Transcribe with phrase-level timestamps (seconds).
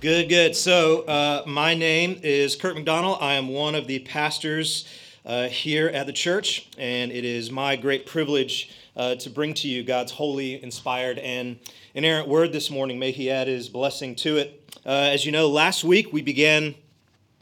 [0.00, 0.54] Good, good.
[0.54, 3.18] So, uh, my name is Kurt McDonald.
[3.20, 4.86] I am one of the pastors
[5.26, 9.66] uh, here at the church, and it is my great privilege uh, to bring to
[9.66, 11.58] you God's holy, inspired, and
[11.94, 13.00] inerrant word this morning.
[13.00, 14.72] May He add His blessing to it.
[14.86, 16.76] Uh, as you know, last week we began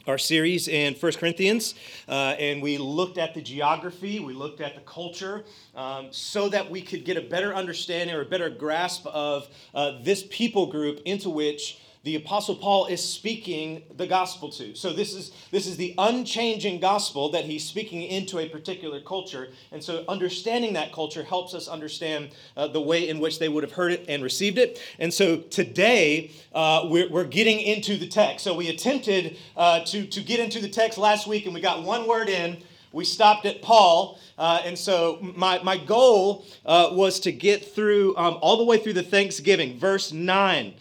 [0.07, 1.75] our series in 1 Corinthians,
[2.07, 5.45] uh, and we looked at the geography, we looked at the culture,
[5.75, 9.91] um, so that we could get a better understanding or a better grasp of uh,
[10.01, 11.77] this people group into which
[12.07, 14.73] the apostle paul is speaking the gospel to.
[14.75, 19.49] So this is this is the unchanging gospel that he's speaking into a particular culture.
[19.73, 23.61] And so understanding that culture helps us understand uh, the way in which they would
[23.63, 24.81] have heard it and received it.
[24.99, 28.45] And so today uh, we're, we're getting into the text.
[28.45, 31.83] So we attempted uh, to to get into the text last week and we got
[31.83, 32.63] one word in.
[32.93, 34.17] We stopped at Paul.
[34.37, 38.77] Uh, and so my, my goal uh, was to get through um, all the way
[38.77, 40.73] through the Thanksgiving, verse 9.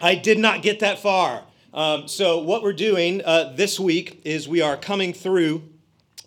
[0.00, 1.42] I did not get that far.
[1.74, 5.62] Um, so, what we're doing uh, this week is we are coming through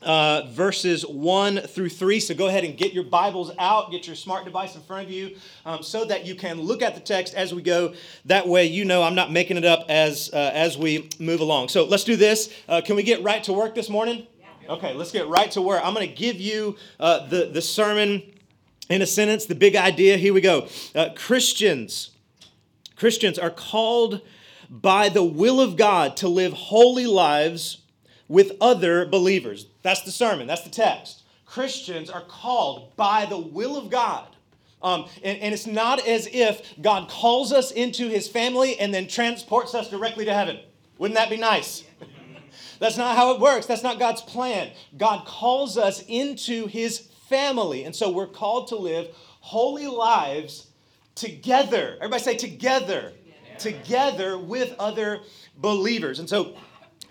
[0.02, 2.20] uh, verses 1 through 3.
[2.20, 5.12] So, go ahead and get your Bibles out, get your smart device in front of
[5.12, 7.94] you um, so that you can look at the text as we go.
[8.26, 11.70] That way, you know I'm not making it up as, uh, as we move along.
[11.70, 12.54] So, let's do this.
[12.68, 14.28] Uh, can we get right to work this morning?
[14.70, 15.82] Okay, let's get right to work.
[15.84, 18.22] I'm going to give you uh, the, the sermon
[18.90, 20.18] in a sentence, the big idea.
[20.18, 20.68] Here we go.
[20.94, 22.11] Uh, Christians
[23.02, 24.22] Christians are called
[24.70, 27.80] by the will of God to live holy lives
[28.28, 29.66] with other believers.
[29.82, 31.24] That's the sermon, that's the text.
[31.48, 34.28] Christians are called by the will of God.
[34.84, 39.08] Um, and, and it's not as if God calls us into his family and then
[39.08, 40.60] transports us directly to heaven.
[41.00, 41.84] Wouldn't that be nice?
[42.78, 43.66] That's not how it works.
[43.66, 44.70] That's not God's plan.
[44.96, 47.84] God calls us into his family.
[47.84, 49.08] And so we're called to live
[49.40, 50.68] holy lives
[51.16, 51.96] together.
[51.98, 53.14] Everybody say together.
[53.58, 55.20] Together, with other
[55.58, 56.20] believers.
[56.20, 56.56] And so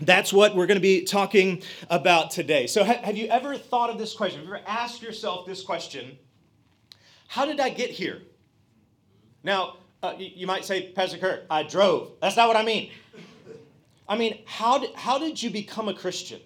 [0.00, 2.66] that's what we're going to be talking about today.
[2.66, 4.40] So, have you ever thought of this question?
[4.40, 6.18] Have you ever asked yourself this question?
[7.28, 8.22] How did I get here?
[9.44, 12.12] Now, uh, you might say, Pastor Kurt, I drove.
[12.20, 12.90] That's not what I mean.
[14.08, 16.40] I mean, how did, how did you become a Christian?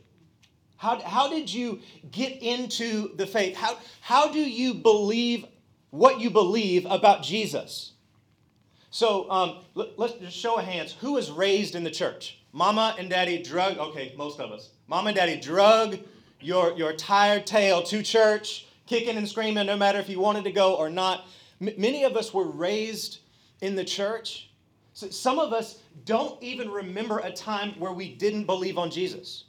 [0.77, 3.57] How, how did you get into the faith?
[3.57, 5.47] How, how do you believe
[5.95, 7.93] what you believe about Jesus.
[8.91, 10.97] So um, let, us just show of hands.
[11.01, 12.41] Who was raised in the church?
[12.53, 14.71] Mama and daddy drug, okay, most of us.
[14.89, 16.01] Mama and daddy drug
[16.41, 20.51] your, your tired tail to church, kicking and screaming, no matter if you wanted to
[20.51, 21.27] go or not.
[21.61, 23.21] M- many of us were raised
[23.61, 24.51] in the church.
[24.95, 29.45] So some of us don't even remember a time where we didn't believe on Jesus.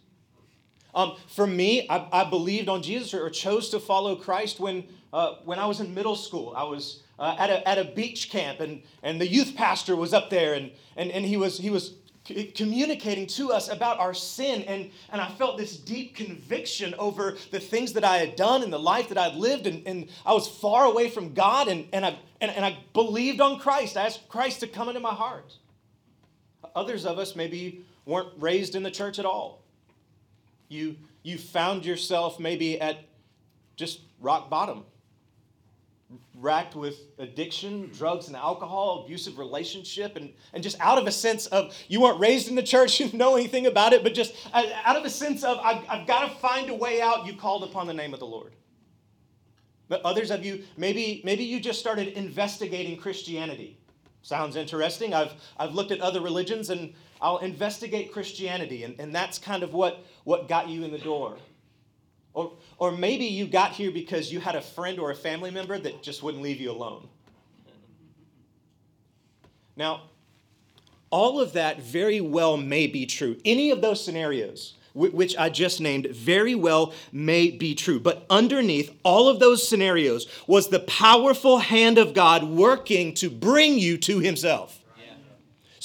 [0.95, 4.85] Um, for me, I, I, believed on Jesus or, or, chose to follow Christ when,
[5.15, 6.53] uh, when I was in middle school.
[6.57, 10.13] I was uh, at, a, at a beach camp, and, and the youth pastor was
[10.13, 11.93] up there, and, and, and he was, he was
[12.53, 14.63] communicating to us about our sin.
[14.63, 18.73] And, and I felt this deep conviction over the things that I had done and
[18.73, 19.67] the life that I'd lived.
[19.67, 23.39] And, and I was far away from God, and, and, I, and, and I believed
[23.39, 23.95] on Christ.
[23.95, 25.53] I asked Christ to come into my heart.
[26.75, 29.63] Others of us maybe weren't raised in the church at all.
[30.67, 32.97] You, you found yourself maybe at
[33.77, 34.83] just rock bottom,
[36.35, 41.47] racked with addiction, drugs and alcohol, abusive relationship, and, and just out of a sense
[41.47, 44.33] of you weren't raised in the church, you didn't know anything about it, but just
[44.53, 47.35] uh, out of a sense of I've, I've got to find a way out, you
[47.35, 48.53] called upon the name of the Lord.
[49.87, 53.77] But others of you, maybe, maybe you just started investigating Christianity.
[54.23, 55.13] Sounds interesting.
[55.13, 59.73] I've, I've looked at other religions and I'll investigate Christianity, and, and that's kind of
[59.73, 61.37] what, what got you in the door.
[62.35, 65.79] Or, or maybe you got here because you had a friend or a family member
[65.79, 67.07] that just wouldn't leave you alone.
[69.77, 70.03] Now,
[71.09, 73.37] all of that very well may be true.
[73.45, 78.01] Any of those scenarios, which I just named, very well may be true.
[78.01, 83.79] But underneath all of those scenarios was the powerful hand of God working to bring
[83.79, 84.81] you to Himself.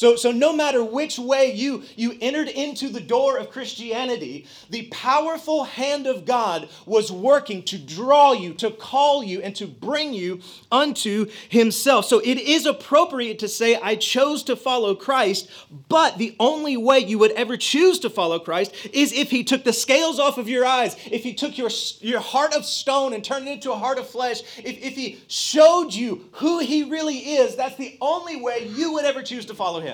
[0.01, 4.87] So, so no matter which way you, you entered into the door of Christianity, the
[4.91, 10.15] powerful hand of God was working to draw you, to call you, and to bring
[10.15, 10.41] you
[10.73, 12.07] unto Himself.
[12.07, 15.51] So it is appropriate to say, I chose to follow Christ,
[15.91, 19.65] but the only way you would ever choose to follow Christ is if He took
[19.65, 21.69] the scales off of your eyes, if He took your,
[22.01, 25.21] your heart of stone and turned it into a heart of flesh, if, if He
[25.29, 29.55] showed you who He really is, that's the only way you would ever choose to
[29.55, 29.90] follow Him.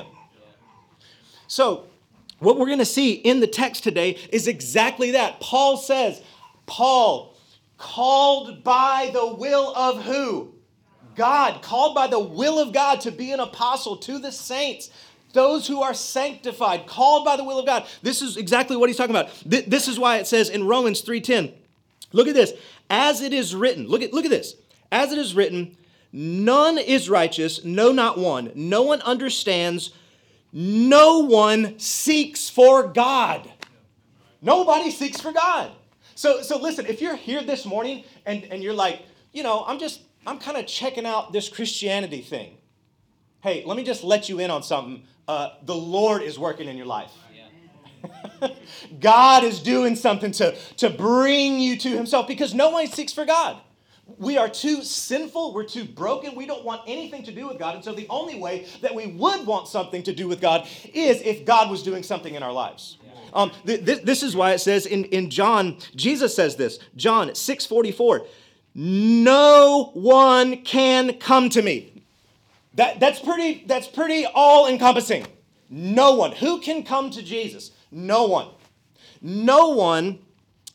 [1.47, 1.87] So,
[2.39, 5.41] what we're going to see in the text today is exactly that.
[5.41, 6.23] Paul says,
[6.67, 7.35] Paul,
[7.79, 10.53] called by the will of who?
[11.15, 14.91] God, called by the will of God to be an apostle to the saints,
[15.33, 17.87] those who are sanctified, called by the will of God.
[18.03, 19.31] This is exactly what he's talking about.
[19.45, 21.53] This is why it says in Romans 3:10.
[22.13, 22.53] Look at this.
[22.89, 24.55] As it is written, look at look at this.
[24.93, 25.77] As it is written,
[26.13, 28.53] none is righteous, no not one.
[28.55, 29.91] No one understands,
[30.53, 33.51] no one seeks for God.
[34.41, 35.73] Nobody seeks for God.
[36.15, 39.03] So, so listen, if you're here this morning and, and you're like,
[39.33, 42.57] you know, I'm just, I'm kind of checking out this Christianity thing.
[43.43, 45.05] Hey, let me just let you in on something.
[45.29, 47.13] Uh, the Lord is working in your life.
[49.01, 53.25] God is doing something to, to bring you to Himself because no one seeks for
[53.25, 53.61] God
[54.19, 57.75] we are too sinful, we're too broken, we don't want anything to do with God.
[57.75, 61.21] And so the only way that we would want something to do with God is
[61.23, 62.99] if God was doing something in our lives.
[63.35, 67.35] Um, th- th- this is why it says in, in John, Jesus says this, John
[67.35, 68.27] 6 44,
[68.75, 72.05] no one can come to me.
[72.75, 75.27] That, that's pretty, that's pretty all encompassing.
[75.69, 76.33] No one.
[76.33, 77.73] Who can come to Jesus?
[77.91, 78.49] No one.
[79.21, 80.21] No one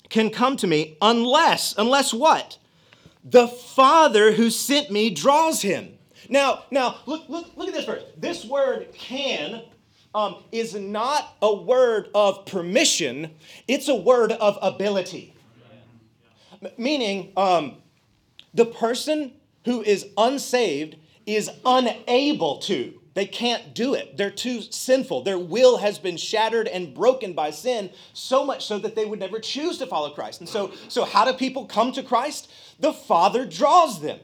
[0.09, 2.57] can come to me unless, unless what?
[3.23, 5.97] The Father who sent me draws him.
[6.29, 8.03] Now, now look, look, look at this verse.
[8.17, 9.63] This word can
[10.13, 13.31] um, is not a word of permission,
[13.67, 15.33] it's a word of ability.
[16.61, 17.77] M- meaning, um,
[18.53, 19.33] the person
[19.65, 22.93] who is unsaved is unable to.
[23.13, 24.15] They can't do it.
[24.15, 25.23] They're too sinful.
[25.23, 29.19] Their will has been shattered and broken by sin, so much so that they would
[29.19, 30.39] never choose to follow Christ.
[30.39, 32.51] And so, so how do people come to Christ?
[32.81, 34.19] The Father draws them.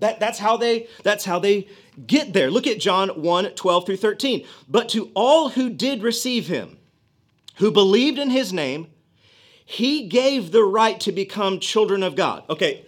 [0.00, 1.68] That, that's, how they, that's how they
[2.06, 2.50] get there.
[2.50, 4.46] Look at John 1 12 through 13.
[4.68, 6.78] But to all who did receive him,
[7.56, 8.88] who believed in his name,
[9.64, 12.44] he gave the right to become children of God.
[12.50, 12.84] Okay,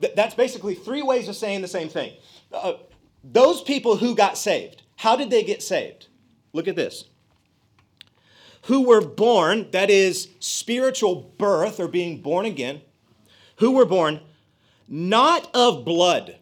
[0.00, 2.12] th- that's basically three ways of saying the same thing.
[2.52, 2.74] Uh,
[3.24, 6.08] those people who got saved, how did they get saved?
[6.52, 7.04] Look at this.
[8.64, 12.82] Who were born, that is spiritual birth or being born again,
[13.56, 14.20] who were born
[14.90, 16.36] not of blood,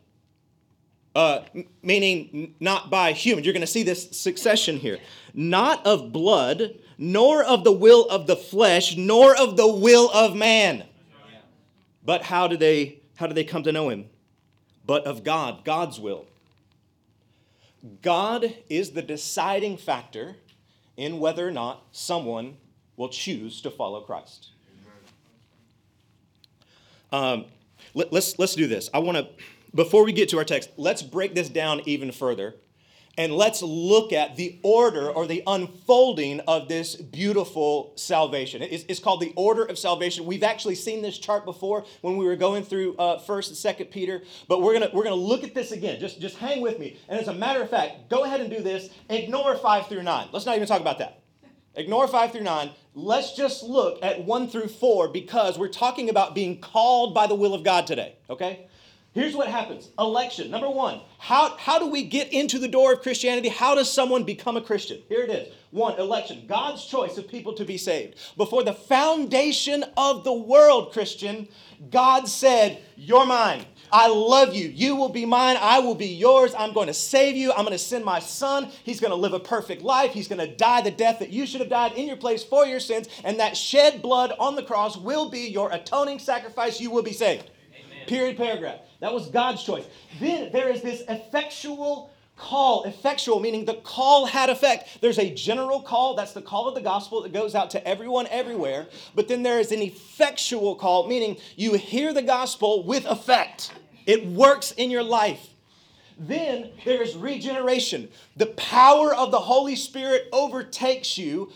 [1.15, 1.41] uh,
[1.83, 3.45] meaning not by human.
[3.45, 4.99] You're going to see this succession here.
[5.35, 10.35] Not of blood, nor of the will of the flesh, nor of the will of
[10.35, 10.85] man.
[12.05, 14.07] But how do they how do they come to know him?
[14.87, 16.25] But of God, God's will.
[18.01, 20.37] God is the deciding factor
[20.97, 22.57] in whether or not someone
[22.97, 24.49] will choose to follow Christ.
[27.13, 27.47] Um,
[27.99, 28.89] let, let's, let's do this.
[28.95, 29.29] I want to,
[29.75, 32.55] before we get to our text, let's break this down even further
[33.19, 38.63] and let's look at the order or the unfolding of this beautiful salvation.
[38.63, 40.25] It's, it's, called the order of salvation.
[40.25, 43.87] We've actually seen this chart before when we were going through uh, First and Second
[43.87, 45.99] Peter, but we're gonna we're gonna look at this again.
[45.99, 46.99] Just just hang with me.
[47.09, 48.91] And as a matter of fact, go ahead and do this.
[49.11, 50.29] Ignore five through nine.
[50.33, 51.23] Let's not even talk about that.
[51.79, 52.71] Ignore five through nine.
[52.97, 57.37] Let's just look at one through four because we're talking about being called by the
[57.37, 58.17] will of God today.
[58.29, 58.67] Okay.
[59.13, 60.51] Here's what happens election.
[60.51, 63.49] Number one, how, how do we get into the door of Christianity?
[63.49, 65.03] How does someone become a Christian?
[65.09, 65.55] Here it is.
[65.71, 66.47] One, election.
[66.49, 68.17] God's choice of people to be saved.
[68.37, 71.47] Before the foundation of the world, Christian,
[71.91, 73.65] God said, You're mine.
[73.93, 74.69] I love you.
[74.69, 75.57] You will be mine.
[75.61, 76.55] I will be yours.
[76.57, 77.51] I'm going to save you.
[77.53, 78.71] I'm going to send my son.
[78.85, 80.13] He's going to live a perfect life.
[80.13, 82.67] He's going to die the death that you should have died in your place for
[82.67, 83.09] your sins.
[83.25, 86.81] And that shed blood on the cross will be your atoning sacrifice.
[86.81, 87.51] You will be saved.
[87.73, 88.07] Amen.
[88.07, 88.81] Period, paragraph.
[89.01, 89.85] That was God's choice.
[90.21, 92.85] Then there is this effectual call.
[92.85, 95.01] Effectual, meaning the call had effect.
[95.01, 98.27] There's a general call, that's the call of the gospel that goes out to everyone
[98.31, 98.87] everywhere.
[99.15, 103.73] But then there is an effectual call, meaning you hear the gospel with effect,
[104.07, 105.49] it works in your life.
[106.19, 108.09] Then there is regeneration.
[108.37, 111.53] The power of the Holy Spirit overtakes you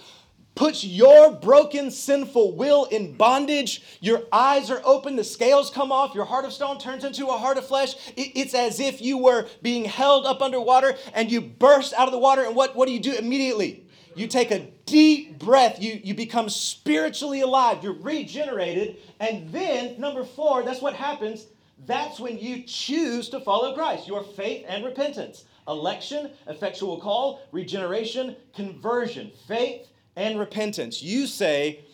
[0.54, 3.82] puts your broken, sinful will in bondage.
[4.00, 7.38] Your eyes are open, the scales come off, your heart of stone turns into a
[7.38, 7.94] heart of flesh.
[8.16, 12.18] It's as if you were being held up underwater and you burst out of the
[12.18, 12.44] water.
[12.44, 13.86] And what, what do you do immediately?
[14.14, 18.98] You take a deep breath, you, you become spiritually alive, you're regenerated.
[19.20, 21.46] And then, number four, that's what happens.
[21.86, 25.44] That's when you choose to follow Christ, your faith and repentance.
[25.66, 31.02] Election, effectual call, regeneration, conversion, faith, and repentance.
[31.02, 31.84] You say,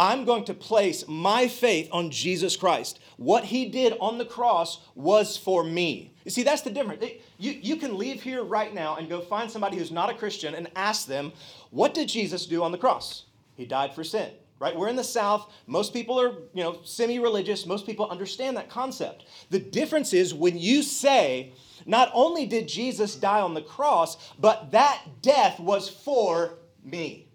[0.00, 3.00] I'm going to place my faith on Jesus Christ.
[3.18, 6.14] What he did on the cross was for me.
[6.24, 7.04] You see, that's the difference.
[7.36, 10.54] You, you can leave here right now and go find somebody who's not a Christian
[10.54, 11.32] and ask them,
[11.70, 13.26] What did Jesus do on the cross?
[13.56, 14.30] He died for sin.
[14.58, 14.76] Right?
[14.76, 15.50] We're in the South.
[15.66, 17.64] Most people are, you know, semi-religious.
[17.64, 19.24] Most people understand that concept.
[19.48, 21.54] The difference is when you say,
[21.86, 27.29] not only did Jesus die on the cross, but that death was for me.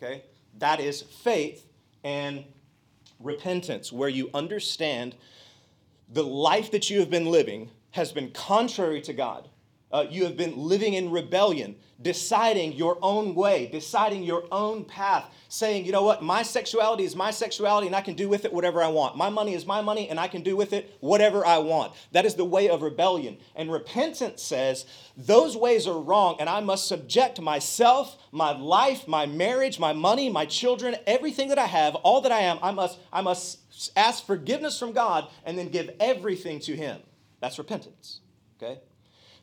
[0.00, 0.24] Okay?
[0.58, 1.66] That is faith
[2.04, 2.44] and
[3.20, 5.14] repentance, where you understand
[6.08, 9.48] the life that you have been living has been contrary to God.
[9.90, 15.24] Uh, you have been living in rebellion, deciding your own way, deciding your own path,
[15.48, 18.52] saying, you know what, my sexuality is my sexuality and I can do with it
[18.52, 19.16] whatever I want.
[19.16, 21.94] My money is my money and I can do with it whatever I want.
[22.12, 23.38] That is the way of rebellion.
[23.56, 24.84] And repentance says,
[25.16, 30.28] those ways are wrong and I must subject myself, my life, my marriage, my money,
[30.28, 34.26] my children, everything that I have, all that I am, I must, I must ask
[34.26, 37.00] forgiveness from God and then give everything to Him.
[37.40, 38.20] That's repentance.
[38.62, 38.80] Okay?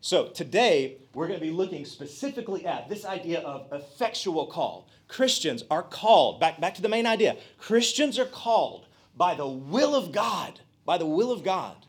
[0.06, 4.88] So today, we're going to be looking specifically at this idea of effectual call.
[5.08, 8.86] Christians are called, back, back to the main idea, Christians are called
[9.18, 11.88] by the will of God, by the will of God,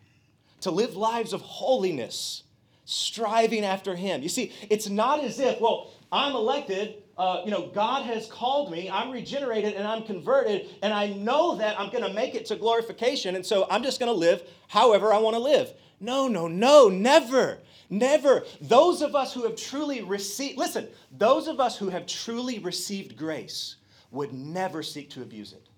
[0.63, 2.45] to live lives of holiness,
[2.87, 4.23] striving after Him.
[4.23, 8.73] You see, it's not as if, well, I'm elected, uh, you know, God has called
[8.73, 12.47] me, I'm regenerated and I'm converted, and I know that I'm going to make it
[12.47, 15.71] to glorification, and so I'm just going to live however I want to live.
[16.01, 17.59] No, no, no, never.
[17.89, 18.45] Never.
[18.61, 23.17] Those of us who have truly received, listen, those of us who have truly received
[23.17, 23.77] grace
[24.11, 25.69] would never seek to abuse it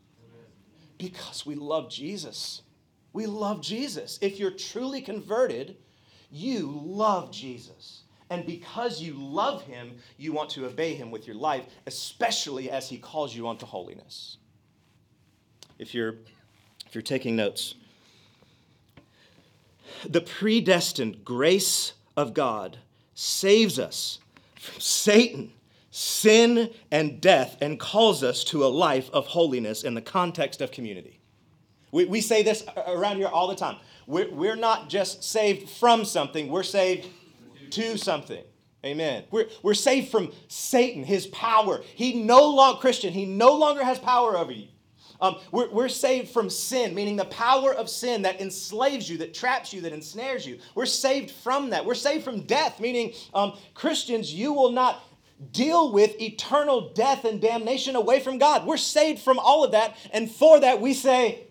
[0.99, 2.63] because we love Jesus.
[3.13, 4.19] We love Jesus.
[4.21, 5.77] If you're truly converted,
[6.31, 8.03] you love Jesus.
[8.31, 12.89] And because you love him, you want to obey him with your life, especially as
[12.89, 14.37] he calls you unto holiness.
[15.79, 16.17] If you're
[16.87, 17.75] if you're taking notes,
[20.09, 22.79] the predestined grace of God
[23.15, 24.19] saves us
[24.57, 25.53] from Satan,
[25.93, 30.73] sin, and death, and calls us to a life of holiness in the context of
[30.73, 31.21] community.
[31.93, 33.77] We, we say this around here all the time.
[34.09, 37.09] We're, we're not just saved from something, we're saved
[37.71, 38.43] to something.
[38.85, 39.25] Amen.
[39.31, 41.83] We're, we're saved from Satan, his power.
[41.95, 44.69] He no longer, Christian, he no longer has power over you.
[45.21, 49.35] Um, we're, we're saved from sin, meaning the power of sin that enslaves you, that
[49.35, 50.59] traps you, that ensnares you.
[50.75, 51.85] We're saved from that.
[51.85, 55.03] We're saved from death, meaning um, Christians, you will not
[55.53, 58.67] deal with eternal death and damnation away from God.
[58.67, 61.45] We're saved from all of that, and for that we say,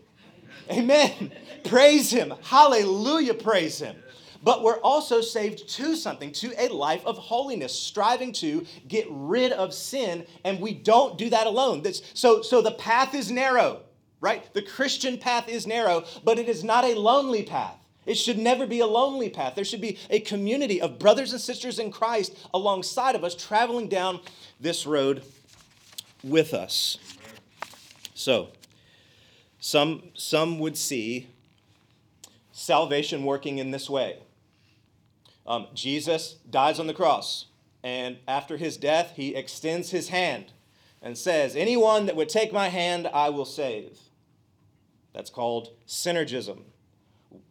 [0.70, 1.32] Amen.
[1.66, 2.34] praise Him.
[2.44, 3.96] Hallelujah, praise Him
[4.44, 9.52] but we're also saved to something, to a life of holiness, striving to get rid
[9.52, 11.82] of sin, and we don't do that alone.
[11.82, 13.82] That's, so, so the path is narrow,
[14.22, 14.52] right?
[14.54, 17.78] The Christian path is narrow, but it is not a lonely path.
[18.06, 19.56] It should never be a lonely path.
[19.56, 23.90] There should be a community of brothers and sisters in Christ alongside of us traveling
[23.90, 24.22] down
[24.62, 25.24] this road
[26.24, 26.98] with us.
[28.14, 28.50] So,
[29.60, 31.28] some, some would see
[32.54, 34.20] salvation working in this way.
[35.48, 37.46] Um, Jesus dies on the cross,
[37.84, 40.52] and after his death, he extends his hand
[41.02, 43.98] and says, Anyone that would take my hand, I will save.
[45.14, 46.64] That's called synergism.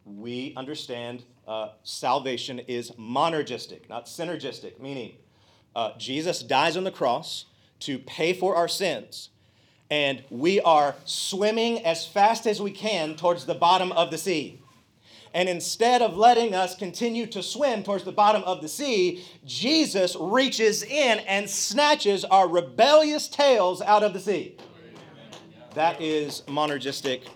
[0.05, 5.15] We understand uh, salvation is monergistic, not synergistic, meaning
[5.75, 7.45] uh, Jesus dies on the cross
[7.79, 9.29] to pay for our sins,
[9.89, 14.61] and we are swimming as fast as we can towards the bottom of the sea.
[15.33, 20.15] And instead of letting us continue to swim towards the bottom of the sea, Jesus
[20.19, 24.57] reaches in and snatches our rebellious tails out of the sea.
[25.73, 27.27] That is monergistic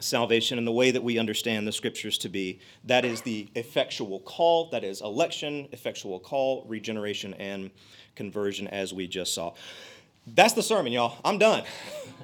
[0.00, 2.60] salvation and the way that we understand the scriptures to be.
[2.84, 7.70] That is the effectual call, that is election, effectual call, regeneration, and
[8.14, 9.54] conversion, as we just saw.
[10.26, 11.18] That's the sermon, y'all.
[11.24, 11.64] I'm done.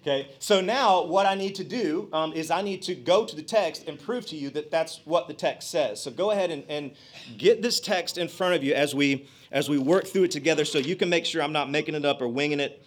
[0.00, 3.34] Okay, so now what I need to do um, is I need to go to
[3.34, 6.00] the text and prove to you that that's what the text says.
[6.00, 6.92] So go ahead and, and
[7.36, 10.64] get this text in front of you as we as we work through it together,
[10.64, 12.84] so you can make sure I'm not making it up or winging it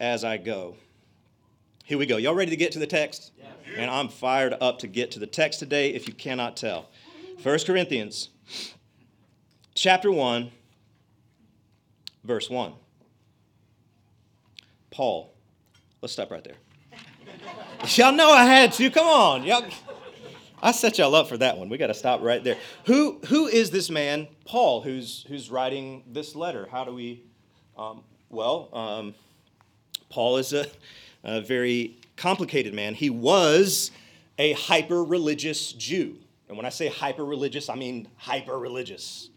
[0.00, 0.76] as I go.
[1.84, 2.16] Here we go.
[2.16, 3.32] Y'all ready to get to the text?
[3.38, 3.46] Yeah.
[3.76, 5.90] And I'm fired up to get to the text today.
[5.90, 6.88] If you cannot tell,
[7.42, 8.30] 1 Corinthians,
[9.74, 10.50] chapter one,
[12.24, 12.74] verse one.
[14.90, 15.32] Paul
[16.02, 16.56] Let's stop right there.
[17.96, 18.90] y'all know I had to.
[18.90, 19.44] Come on.
[19.44, 19.64] Y'all,
[20.62, 21.68] I set y'all up for that one.
[21.68, 22.56] We got to stop right there.
[22.86, 26.68] Who, who is this man, Paul, who's, who's writing this letter?
[26.70, 27.22] How do we,
[27.76, 29.14] um, well, um,
[30.08, 30.66] Paul is a,
[31.22, 32.94] a very complicated man.
[32.94, 33.90] He was
[34.38, 36.16] a hyper religious Jew.
[36.48, 39.28] And when I say hyper religious, I mean hyper religious.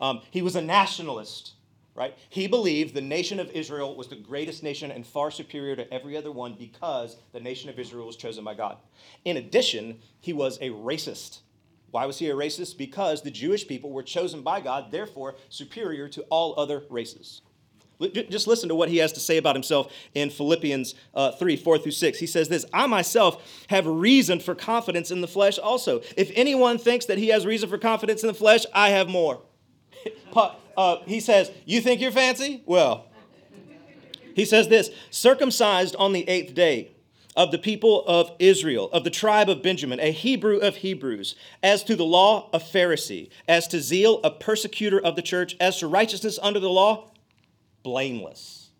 [0.00, 1.52] Um, he was a nationalist
[1.98, 2.16] right?
[2.28, 6.16] He believed the nation of Israel was the greatest nation and far superior to every
[6.16, 8.78] other one because the nation of Israel was chosen by God.
[9.24, 11.40] In addition, he was a racist.
[11.90, 12.78] Why was he a racist?
[12.78, 17.42] Because the Jewish people were chosen by God, therefore superior to all other races.
[18.30, 21.78] Just listen to what he has to say about himself in Philippians uh, 3 4
[21.78, 22.20] through 6.
[22.20, 26.02] He says this I myself have reason for confidence in the flesh also.
[26.16, 29.42] If anyone thinks that he has reason for confidence in the flesh, I have more.
[30.78, 32.62] uh, he says, You think you're fancy?
[32.64, 33.06] Well,
[34.34, 36.92] he says this circumcised on the eighth day
[37.36, 41.82] of the people of Israel, of the tribe of Benjamin, a Hebrew of Hebrews, as
[41.84, 45.88] to the law, a Pharisee, as to zeal, a persecutor of the church, as to
[45.88, 47.10] righteousness under the law,
[47.82, 48.70] blameless.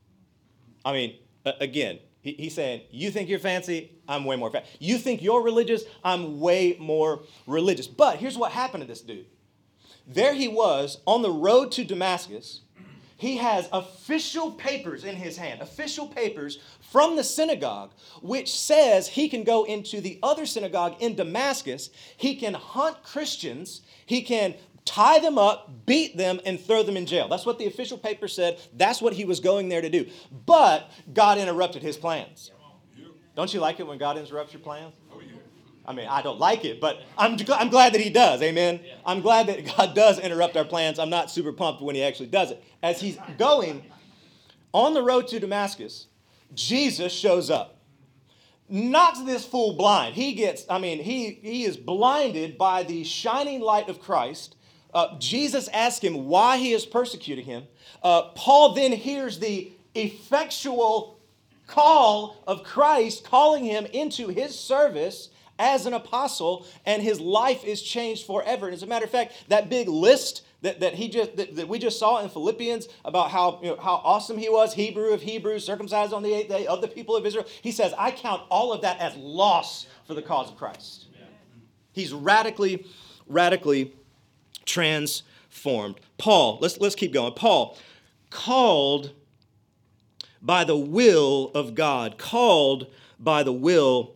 [0.85, 3.91] I mean, again, he's saying, You think you're fancy?
[4.07, 4.69] I'm way more fancy.
[4.79, 5.83] You think you're religious?
[6.05, 7.89] I'm way more religious.
[7.89, 9.27] But here's what happened to this dude
[10.09, 12.63] there he was on the road to Damascus.
[13.19, 17.91] He has official papers in his hand, official papers from the synagogue,
[18.23, 21.91] which says he can go into the other synagogue in Damascus.
[22.17, 23.83] He can hunt Christians.
[24.07, 27.29] He can tie them up, beat them, and throw them in jail.
[27.29, 28.61] That's what the official paper said.
[28.75, 30.07] That's what he was going there to do.
[30.47, 32.53] But God interrupted his plans.
[33.35, 34.95] Don't you like it when God interrupts your plans?
[35.89, 38.43] I mean, I don't like it, but I'm, I'm glad that he does.
[38.43, 38.81] Amen.
[38.85, 38.95] Yeah.
[39.07, 40.99] I'm glad that God does interrupt our plans.
[40.99, 42.63] I'm not super pumped when he actually does it.
[42.83, 43.83] As he's going
[44.75, 46.09] on the road to Damascus,
[46.53, 47.79] Jesus shows up,
[48.69, 50.15] knocks this fool blind.
[50.15, 54.57] He gets, I mean, he, he is blinded by the shining light of Christ.
[54.93, 57.65] Uh, Jesus asks him why he is persecuting him.
[58.03, 61.19] Uh, Paul then hears the effectual
[61.67, 67.83] call of Christ calling him into his service as an apostle, and his life is
[67.83, 68.67] changed forever.
[68.67, 71.69] And as a matter of fact, that big list that, that he just that, that
[71.69, 75.23] we just saw in Philippians about how you know, how awesome he was, Hebrew of
[75.23, 77.47] Hebrews, circumcised on the eighth day of the people of Israel.
[77.63, 81.07] He says, I count all of that as loss for the cause of Christ.
[81.93, 82.87] He's radically,
[83.27, 83.93] radically
[84.65, 85.97] transformed.
[86.17, 87.35] Paul, let's let's keep going.
[87.35, 87.79] Paul,
[88.31, 89.13] called
[90.43, 92.87] by the will of God, called
[93.19, 94.15] by the will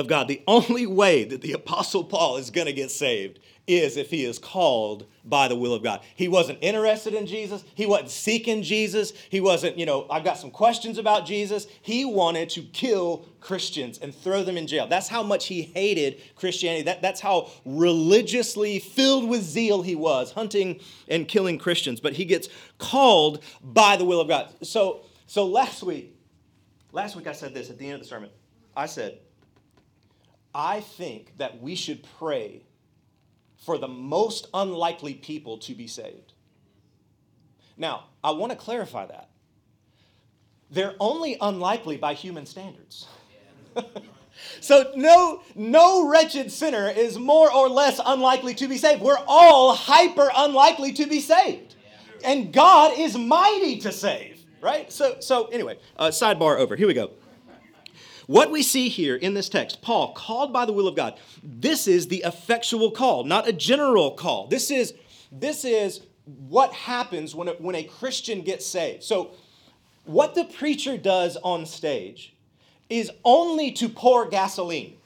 [0.00, 0.26] of God.
[0.26, 4.24] The only way that the Apostle Paul is going to get saved is if he
[4.24, 6.00] is called by the will of God.
[6.16, 7.62] He wasn't interested in Jesus.
[7.74, 9.12] He wasn't seeking Jesus.
[9.28, 11.66] He wasn't, you know, I've got some questions about Jesus.
[11.80, 14.88] He wanted to kill Christians and throw them in jail.
[14.88, 16.82] That's how much he hated Christianity.
[16.84, 22.00] That, that's how religiously filled with zeal he was, hunting and killing Christians.
[22.00, 24.52] But he gets called by the will of God.
[24.62, 26.16] So, so last week,
[26.90, 28.30] last week I said this at the end of the sermon.
[28.76, 29.18] I said,
[30.54, 32.62] I think that we should pray
[33.58, 36.32] for the most unlikely people to be saved.
[37.76, 39.28] Now, I want to clarify that.
[40.70, 43.06] They're only unlikely by human standards.
[44.60, 49.02] so no no wretched sinner is more or less unlikely to be saved.
[49.02, 51.74] We're all hyper unlikely to be saved.
[52.22, 54.90] And God is mighty to save, right?
[54.92, 56.76] So so anyway, uh, sidebar over.
[56.76, 57.10] Here we go.
[58.30, 61.88] What we see here in this text, Paul, called by the will of God, this
[61.88, 64.46] is the effectual call, not a general call.
[64.46, 64.94] This is,
[65.32, 66.02] this is
[66.46, 69.02] what happens when a, when a Christian gets saved.
[69.02, 69.32] So,
[70.04, 72.32] what the preacher does on stage
[72.88, 74.96] is only to pour gasoline.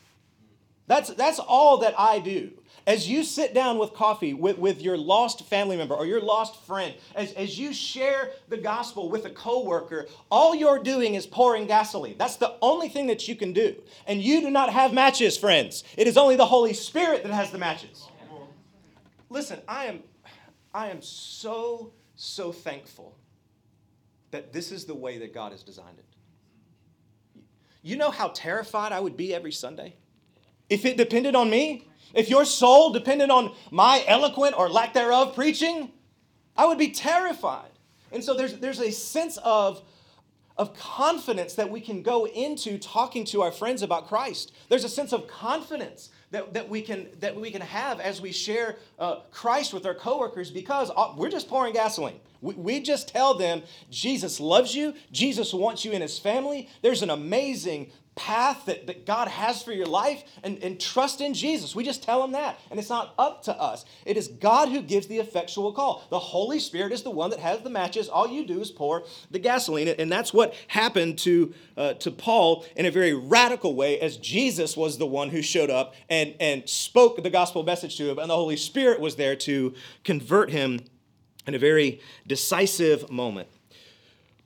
[0.86, 2.50] That's, that's all that I do.
[2.86, 6.60] As you sit down with coffee with, with your lost family member or your lost
[6.66, 11.66] friend, as, as you share the gospel with a coworker, all you're doing is pouring
[11.66, 12.16] gasoline.
[12.18, 13.74] That's the only thing that you can do.
[14.06, 15.82] And you do not have matches, friends.
[15.96, 18.06] It is only the Holy Spirit that has the matches.
[19.30, 20.02] Listen, I am,
[20.74, 23.16] I am so, so thankful
[24.30, 26.04] that this is the way that God has designed it.
[27.82, 29.96] You know how terrified I would be every Sunday?
[30.68, 35.34] If it depended on me, if your soul depended on my eloquent or lack thereof
[35.34, 35.90] preaching,
[36.56, 37.70] I would be terrified.
[38.12, 39.82] And so there's, there's a sense of,
[40.56, 44.52] of confidence that we can go into talking to our friends about Christ.
[44.68, 48.30] There's a sense of confidence that, that, we, can, that we can have as we
[48.30, 52.20] share uh, Christ with our coworkers because uh, we're just pouring gasoline.
[52.40, 56.68] We, we just tell them Jesus loves you, Jesus wants you in his family.
[56.82, 61.34] There's an amazing path that, that God has for your life and, and trust in
[61.34, 61.74] Jesus.
[61.74, 62.58] We just tell them that.
[62.70, 63.84] And it's not up to us.
[64.04, 66.04] It is God who gives the effectual call.
[66.10, 68.08] The Holy Spirit is the one that has the matches.
[68.08, 69.88] All you do is pour the gasoline.
[69.88, 74.76] And that's what happened to, uh, to Paul in a very radical way as Jesus
[74.76, 78.18] was the one who showed up and, and spoke the gospel message to him.
[78.18, 79.74] And the Holy Spirit was there to
[80.04, 80.80] convert him
[81.46, 83.48] in a very decisive moment.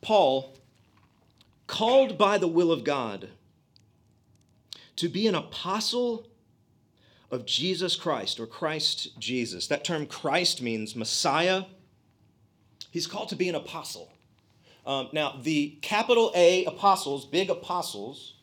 [0.01, 0.57] Paul,
[1.67, 3.29] called by the will of God,
[4.99, 6.29] to be an apostle
[7.31, 9.67] of Jesus Christ or Christ Jesus.
[9.67, 11.65] That term Christ means Messiah.
[12.91, 14.13] He's called to be an apostle.
[14.87, 18.35] Um, now, the capital A apostles, big apostles,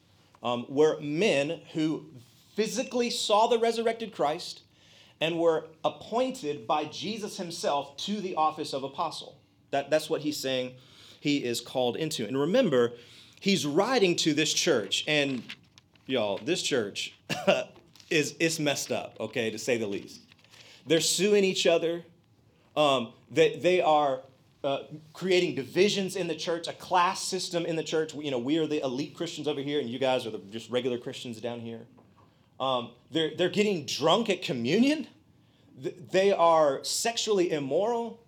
[0.43, 2.05] um, were men who
[2.55, 4.61] physically saw the resurrected Christ
[5.19, 9.39] and were appointed by Jesus himself to the office of apostle.
[9.71, 10.73] That, that's what he's saying
[11.19, 12.27] he is called into.
[12.27, 12.93] And remember,
[13.39, 15.41] he's writing to this church, and
[16.05, 17.15] y'all, this church
[18.09, 20.21] is it's messed up, okay, to say the least.
[20.85, 22.03] They're suing each other.
[22.75, 24.21] Um, they, they are
[24.63, 28.13] uh, creating divisions in the church, a class system in the church.
[28.13, 30.69] You know, we are the elite Christians over here, and you guys are the just
[30.69, 31.81] regular Christians down here.
[32.59, 35.07] Um, they're, they're getting drunk at communion.
[36.11, 38.21] They are sexually immoral.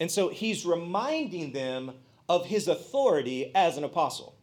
[0.00, 1.92] And so he's reminding them
[2.28, 4.34] of his authority as an apostle,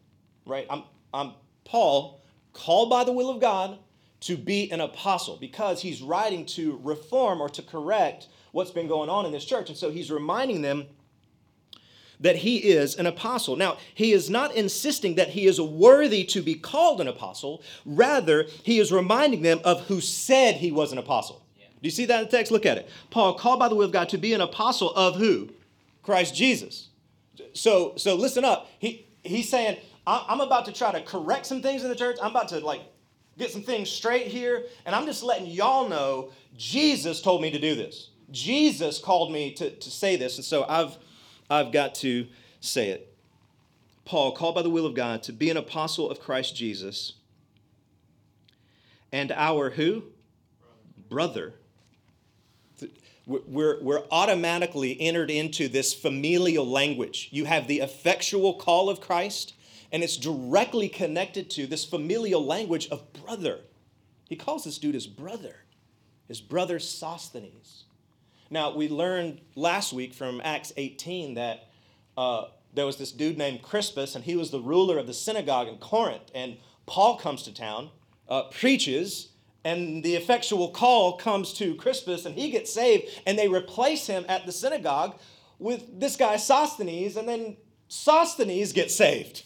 [0.45, 0.65] right?
[0.69, 1.33] I'm, I'm
[1.65, 2.18] Paul,
[2.53, 3.79] called by the will of God
[4.21, 9.09] to be an apostle because he's writing to reform or to correct what's been going
[9.09, 9.69] on in this church.
[9.69, 10.87] And so he's reminding them
[12.19, 13.55] that he is an apostle.
[13.55, 17.63] Now, he is not insisting that he is worthy to be called an apostle.
[17.85, 21.45] Rather, he is reminding them of who said he was an apostle.
[21.81, 22.51] Do you see that in the text?
[22.51, 22.89] Look at it.
[23.09, 25.49] Paul, called by the will of God to be an apostle of who?
[26.03, 26.89] Christ Jesus.
[27.53, 28.69] So, so listen up.
[28.79, 29.77] He, he's saying,
[30.09, 32.17] I'm about to try to correct some things in the church.
[32.21, 32.81] I'm about to like
[33.37, 34.65] get some things straight here.
[34.85, 38.09] And I'm just letting y'all know Jesus told me to do this.
[38.31, 40.37] Jesus called me to, to say this.
[40.37, 40.97] And so I've,
[41.49, 42.27] I've got to
[42.59, 43.15] say it.
[44.05, 47.13] Paul, called by the will of God to be an apostle of Christ Jesus,
[49.11, 50.03] and our who?
[51.09, 51.53] Brother.
[53.27, 57.29] We're, we're automatically entered into this familial language.
[57.31, 59.53] You have the effectual call of Christ,
[59.91, 63.61] and it's directly connected to this familial language of brother.
[64.27, 65.55] He calls this dude his brother,
[66.27, 67.85] his brother Sosthenes.
[68.51, 71.67] Now, we learned last week from Acts 18 that
[72.17, 75.67] uh, there was this dude named Crispus, and he was the ruler of the synagogue
[75.67, 76.31] in Corinth.
[76.33, 77.89] And Paul comes to town,
[78.27, 79.29] uh, preaches,
[79.63, 84.25] and the effectual call comes to Crispus, and he gets saved, and they replace him
[84.27, 85.19] at the synagogue
[85.59, 89.43] with this guy Sosthenes, and then Sosthenes gets saved.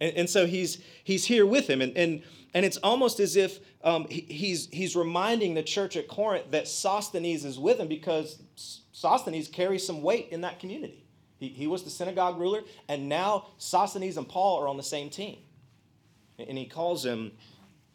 [0.00, 1.80] And, and so he's, he's here with him.
[1.80, 2.22] And, and,
[2.54, 6.66] and it's almost as if um, he, he's, he's reminding the church at Corinth that
[6.68, 8.42] Sosthenes is with him because
[8.92, 11.04] Sosthenes carries some weight in that community.
[11.38, 15.08] He, he was the synagogue ruler, and now Sosthenes and Paul are on the same
[15.08, 15.38] team.
[16.38, 17.32] And he calls him,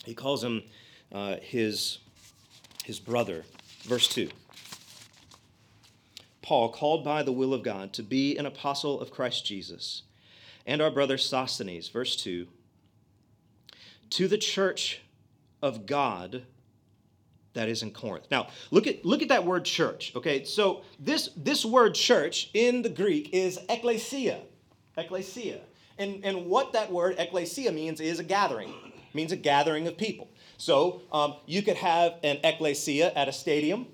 [0.03, 0.63] he calls him
[1.11, 1.99] uh, his,
[2.83, 3.43] his brother.
[3.83, 4.29] Verse 2.
[6.41, 10.03] Paul, called by the will of God to be an apostle of Christ Jesus
[10.65, 12.47] and our brother Sosthenes, verse 2,
[14.11, 15.01] to the church
[15.61, 16.43] of God
[17.53, 18.27] that is in Corinth.
[18.29, 20.43] Now, look at look at that word church, okay?
[20.43, 24.41] So this this word church in the Greek is ekklesia.
[24.97, 25.59] Ekklesia.
[25.97, 28.69] And, and what that word ekklesia means is a gathering.
[28.69, 30.29] It means a gathering of people.
[30.57, 33.87] So um, you could have an ekklesia at a stadium.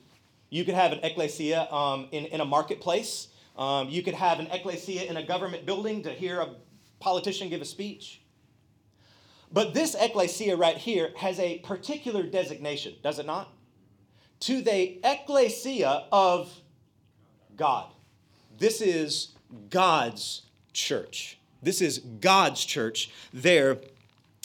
[0.49, 3.27] You could have an ekklesia um, in, in a marketplace.
[3.57, 6.49] Um, you could have an ecclesia in a government building to hear a
[6.99, 8.21] politician give a speech.
[9.53, 13.51] But this ecclesia right here has a particular designation, does it not?
[14.41, 16.51] To the ecclesia of
[17.57, 17.91] God.
[18.57, 19.33] This is
[19.69, 21.37] God's church.
[21.61, 23.79] This is God's church there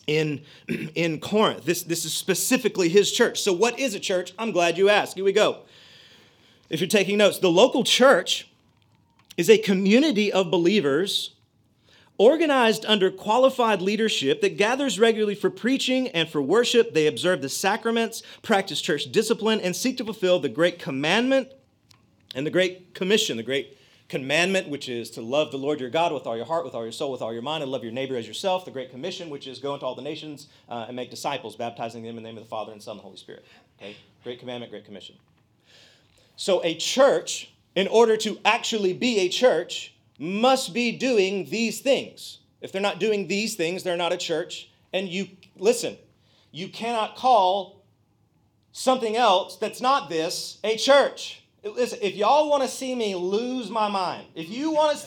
[0.06, 0.42] in,
[0.94, 1.64] in Corinth.
[1.64, 3.40] This, this is specifically his church.
[3.40, 4.32] So, what is a church?
[4.38, 5.14] I'm glad you asked.
[5.14, 5.62] Here we go.
[6.68, 8.48] If you're taking notes, the local church
[9.36, 11.34] is a community of believers
[12.18, 16.94] organized under qualified leadership that gathers regularly for preaching and for worship.
[16.94, 21.48] They observe the sacraments, practice church discipline, and seek to fulfill the great commandment
[22.34, 23.76] and the great commission, the great
[24.08, 26.82] commandment, which is to love the Lord your God with all your heart, with all
[26.82, 28.64] your soul, with all your mind, and love your neighbor as yourself.
[28.64, 32.02] The Great Commission, which is go into all the nations uh, and make disciples, baptizing
[32.02, 33.44] them in the name of the Father and Son and the Holy Spirit.
[33.78, 33.96] Okay?
[34.22, 35.16] Great commandment, great commission.
[36.36, 42.38] So a church, in order to actually be a church, must be doing these things.
[42.60, 44.70] If they're not doing these things, they're not a church.
[44.92, 45.96] And you, listen,
[46.50, 47.82] you cannot call
[48.72, 51.42] something else that's not this a church.
[51.62, 55.06] Listen, if y'all want to see me lose my mind, if you want to,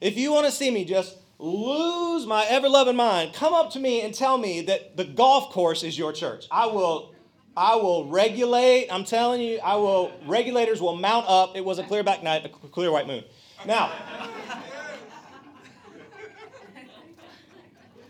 [0.00, 3.78] if you want to see me just lose my ever loving mind, come up to
[3.78, 6.46] me and tell me that the golf course is your church.
[6.50, 7.14] I will,
[7.56, 8.88] I will regulate.
[8.90, 10.12] I'm telling you, I will.
[10.26, 11.56] Regulators will mount up.
[11.56, 13.24] It was a clear back night, a clear white moon.
[13.64, 13.90] Now,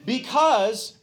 [0.05, 0.97] because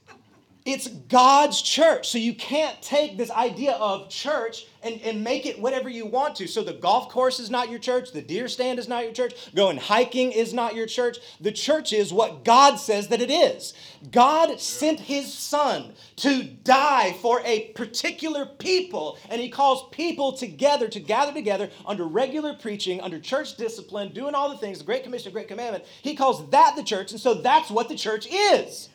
[0.65, 2.07] it's God's church.
[2.07, 6.35] So you can't take this idea of church and, and make it whatever you want
[6.35, 6.47] to.
[6.47, 8.11] So the golf course is not your church.
[8.13, 9.33] The deer stand is not your church.
[9.53, 11.17] Going hiking is not your church.
[11.41, 13.73] The church is what God says that it is.
[14.11, 19.17] God sent his son to die for a particular people.
[19.29, 24.33] And he calls people together to gather together under regular preaching, under church discipline, doing
[24.33, 25.83] all the things, the Great Commission, the Great Commandment.
[26.01, 27.11] He calls that the church.
[27.11, 28.89] And so that's what the church is.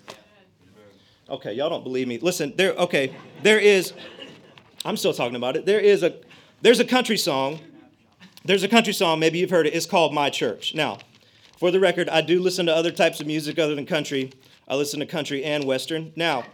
[1.31, 2.19] Okay, y'all don't believe me.
[2.19, 3.93] Listen, there okay, there is
[4.85, 5.67] I'm still talking about it.
[5.67, 6.17] There is a
[6.62, 7.61] there's a country song.
[8.45, 9.75] There's a country song, maybe you've heard it.
[9.75, 10.75] It's called My Church.
[10.75, 10.99] Now,
[11.59, 14.33] for the record, I do listen to other types of music other than country.
[14.67, 16.12] I listen to country and western.
[16.17, 16.45] Now,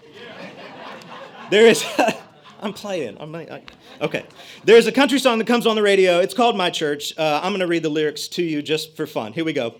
[1.50, 1.84] there is
[2.60, 3.16] I'm playing.
[3.20, 3.62] I'm I,
[4.00, 4.24] okay.
[4.64, 6.18] There's a country song that comes on the radio.
[6.18, 7.16] It's called My Church.
[7.16, 9.34] Uh, I'm going to read the lyrics to you just for fun.
[9.34, 9.76] Here we go.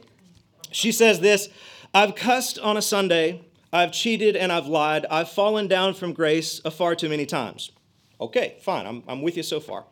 [0.70, 1.48] She says this
[1.92, 3.40] I've cussed on a Sunday
[3.74, 5.04] I've cheated and I've lied.
[5.10, 7.72] I've fallen down from grace a far too many times.
[8.20, 8.87] Okay, fine.
[8.87, 9.84] I'm, I'm with you so far.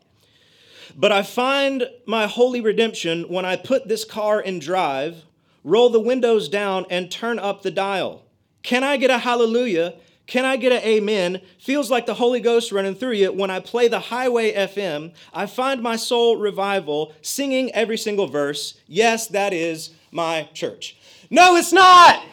[0.97, 5.25] But I find my holy redemption when I put this car in drive,
[5.65, 8.23] roll the windows down, and turn up the dial.
[8.63, 9.95] Can I get a hallelujah?
[10.29, 11.41] Can I get an amen?
[11.59, 13.33] Feels like the Holy Ghost running through you.
[13.33, 18.79] When I play the highway FM, I find my soul revival singing every single verse.
[18.87, 20.97] Yes, that is my church.
[21.31, 22.25] No, it's not.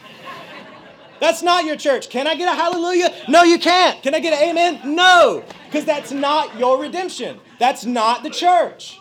[1.19, 2.09] That's not your church.
[2.09, 3.13] Can I get a hallelujah?
[3.27, 4.01] No, you can't.
[4.01, 4.95] Can I get an amen?
[4.95, 7.39] No, because that's not your redemption.
[7.59, 8.99] That's not the church.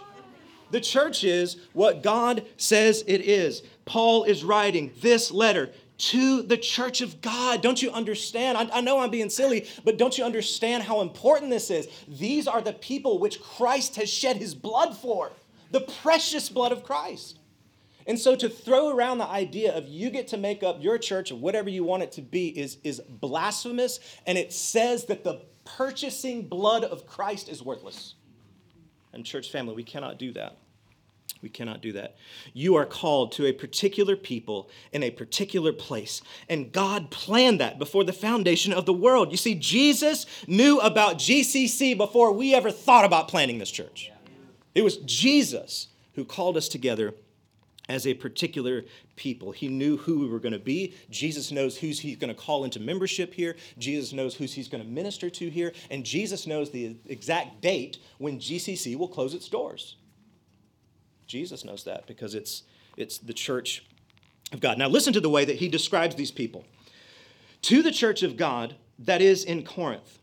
[0.71, 3.63] The church is what God says it is.
[3.85, 7.63] Paul is writing this letter to the church of God.
[7.63, 8.57] Don't you understand?
[8.57, 11.89] I, I, know I'm being silly, but don't you understand how important this is?
[12.07, 15.33] These are the people which Christ has shed his blood for,
[15.71, 17.38] the precious blood of Christ.
[18.09, 21.31] And so to throw around the idea of you get to make up your church
[21.31, 26.49] whatever you want it to be is, is blasphemous, and it says that the purchasing
[26.49, 28.15] blood of Christ is worthless.
[29.13, 30.57] And, church family, we cannot do that.
[31.43, 32.17] We cannot do that.
[32.55, 36.23] You are called to a particular people in a particular place.
[36.49, 39.31] And God planned that before the foundation of the world.
[39.31, 44.11] You see, Jesus knew about GCC before we ever thought about planning this church.
[44.75, 47.15] It was Jesus who called us together
[47.89, 48.85] as a particular
[49.17, 49.53] people.
[49.53, 50.95] He knew who we were going to be.
[51.11, 53.57] Jesus knows who he's going to call into membership here.
[53.79, 55.73] Jesus knows who he's going to minister to here.
[55.91, 59.97] And Jesus knows the exact date when GCC will close its doors.
[61.27, 62.63] Jesus knows that because it's,
[62.97, 63.87] it's the church
[64.53, 64.79] of God.
[64.79, 66.65] Now, listen to the way that he describes these people.
[67.63, 70.19] To the church of God that is in Corinth,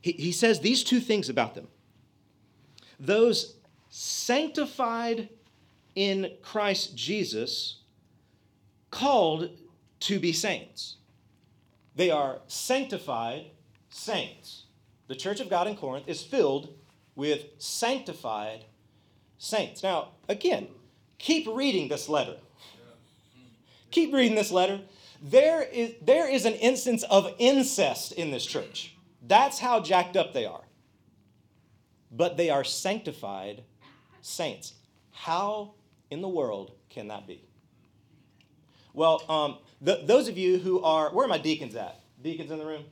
[0.00, 1.68] he, he says these two things about them
[2.98, 3.56] those
[3.90, 5.28] sanctified
[5.94, 7.78] in Christ Jesus
[8.90, 9.50] called
[10.00, 10.96] to be saints.
[11.94, 13.46] They are sanctified
[13.90, 14.64] saints.
[15.08, 16.74] The church of God in Corinth is filled
[17.14, 18.64] with sanctified
[19.38, 19.82] saints.
[19.82, 20.68] Now, again,
[21.18, 22.36] keep reading this letter.
[23.90, 24.80] Keep reading this letter.
[25.22, 28.96] There is, there is an instance of incest in this church.
[29.26, 30.62] That's how jacked up they are.
[32.10, 33.62] But they are sanctified
[34.20, 34.74] saints.
[35.10, 35.74] How
[36.12, 37.42] in the world can that be?
[38.94, 42.00] Well, um, the, those of you who are, where are my deacons at?
[42.22, 42.84] Deacons in the room?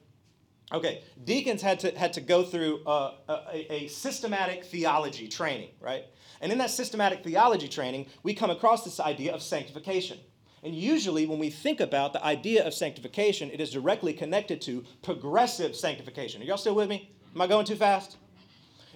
[0.73, 6.05] Okay, deacons had to, had to go through a, a, a systematic theology training, right?
[6.41, 10.19] And in that systematic theology training, we come across this idea of sanctification.
[10.63, 14.85] And usually, when we think about the idea of sanctification, it is directly connected to
[15.03, 16.41] progressive sanctification.
[16.41, 17.11] Are y'all still with me?
[17.35, 18.17] Am I going too fast?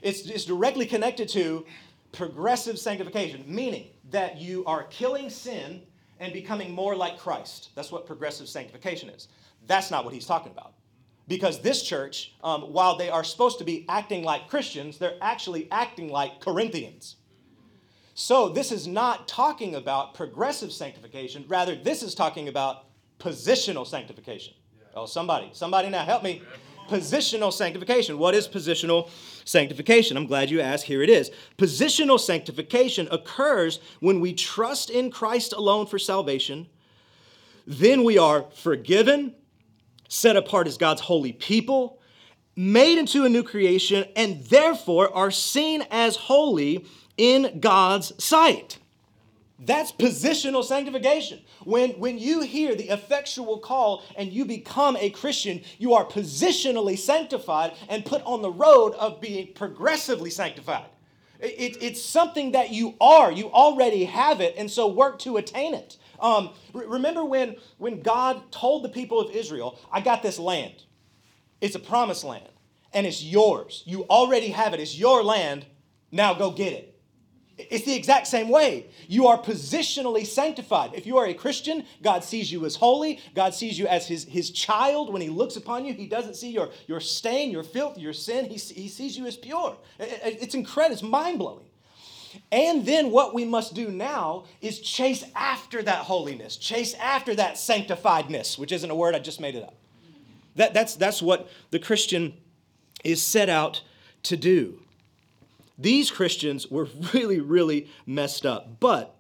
[0.00, 1.64] It's, it's directly connected to
[2.14, 5.82] progressive sanctification, meaning that you are killing sin
[6.20, 7.70] and becoming more like Christ.
[7.74, 9.28] That's what progressive sanctification is.
[9.66, 10.74] That's not what he's talking about.
[11.26, 15.70] Because this church, um, while they are supposed to be acting like Christians, they're actually
[15.70, 17.16] acting like Corinthians.
[18.14, 21.44] So this is not talking about progressive sanctification.
[21.48, 22.84] Rather, this is talking about
[23.18, 24.54] positional sanctification.
[24.94, 26.42] Oh, somebody, somebody now help me.
[26.88, 28.18] Positional sanctification.
[28.18, 29.08] What is positional
[29.44, 30.16] sanctification?
[30.16, 30.84] I'm glad you asked.
[30.84, 31.30] Here it is.
[31.56, 36.68] Positional sanctification occurs when we trust in Christ alone for salvation.
[37.66, 39.34] Then we are forgiven,
[40.08, 42.00] set apart as God's holy people,
[42.56, 48.78] made into a new creation, and therefore are seen as holy in God's sight.
[49.58, 51.40] That's positional sanctification.
[51.64, 56.98] When, when you hear the effectual call and you become a Christian, you are positionally
[56.98, 60.86] sanctified and put on the road of being progressively sanctified.
[61.40, 65.74] It, it's something that you are, you already have it, and so work to attain
[65.74, 65.98] it.
[66.18, 70.84] Um, remember when, when God told the people of Israel, I got this land,
[71.60, 72.48] it's a promised land,
[72.92, 73.82] and it's yours.
[73.84, 75.66] You already have it, it's your land,
[76.10, 76.93] now go get it.
[77.56, 78.86] It's the exact same way.
[79.06, 80.92] You are positionally sanctified.
[80.94, 83.20] If you are a Christian, God sees you as holy.
[83.34, 85.12] God sees you as his, his child.
[85.12, 88.46] When he looks upon you, he doesn't see your, your stain, your filth, your sin.
[88.46, 89.76] He, he sees you as pure.
[90.00, 90.94] It's incredible.
[90.94, 91.66] It's mind blowing.
[92.50, 97.54] And then what we must do now is chase after that holiness, chase after that
[97.54, 99.76] sanctifiedness, which isn't a word, I just made it up.
[100.56, 102.34] That, that's, that's what the Christian
[103.04, 103.82] is set out
[104.24, 104.80] to do.
[105.78, 109.16] These Christians were really, really messed up, but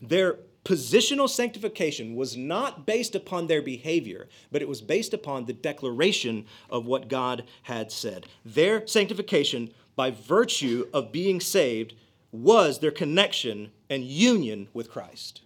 [0.00, 5.52] their positional sanctification was not based upon their behavior, but it was based upon the
[5.52, 8.26] declaration of what God had said.
[8.44, 11.94] Their sanctification, by virtue of being saved,
[12.30, 15.42] was their connection and union with Christ.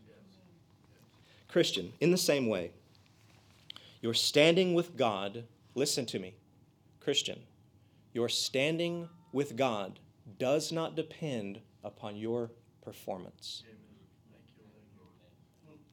[1.49, 2.71] Christian, in the same way,
[4.03, 5.45] you're standing with God.
[5.75, 6.35] Listen to me,
[7.01, 7.41] Christian.
[8.13, 9.99] You're standing with God
[10.39, 12.51] does not depend upon your
[12.83, 13.63] performance.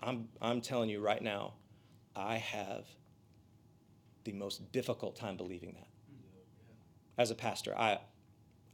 [0.02, 1.54] I'm, I'm telling you right now,
[2.16, 2.86] I have
[4.26, 5.88] the most difficult time believing that.
[7.18, 8.00] As a pastor, I,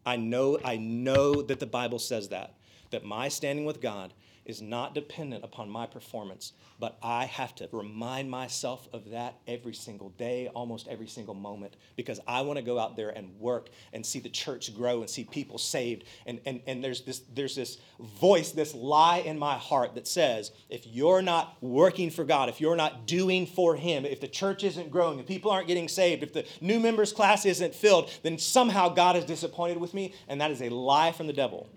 [0.06, 2.56] I, know, I know that the Bible says that,
[2.92, 4.14] that my standing with God
[4.50, 9.76] is not dependent upon my performance, but I have to remind myself of that every
[9.76, 13.70] single day, almost every single moment, because I want to go out there and work
[13.94, 16.06] and see the church grow and see people saved.
[16.26, 20.52] And, and, and there's, this, there's this voice, this lie in my heart that says,
[20.68, 24.64] if you're not working for God, if you're not doing for Him, if the church
[24.64, 28.40] isn't growing, if people aren't getting saved, if the new members class isn't filled, then
[28.40, 30.16] somehow God is disappointed with me.
[30.28, 31.70] And that is a lie from the devil.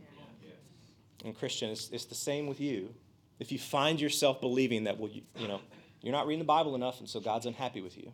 [1.24, 2.94] And Christian, it's, it's the same with you.
[3.38, 5.60] If you find yourself believing that, well, you, you know,
[6.00, 8.12] you're not reading the Bible enough, and so God's unhappy with you.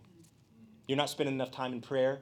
[0.86, 2.20] You're not spending enough time in prayer.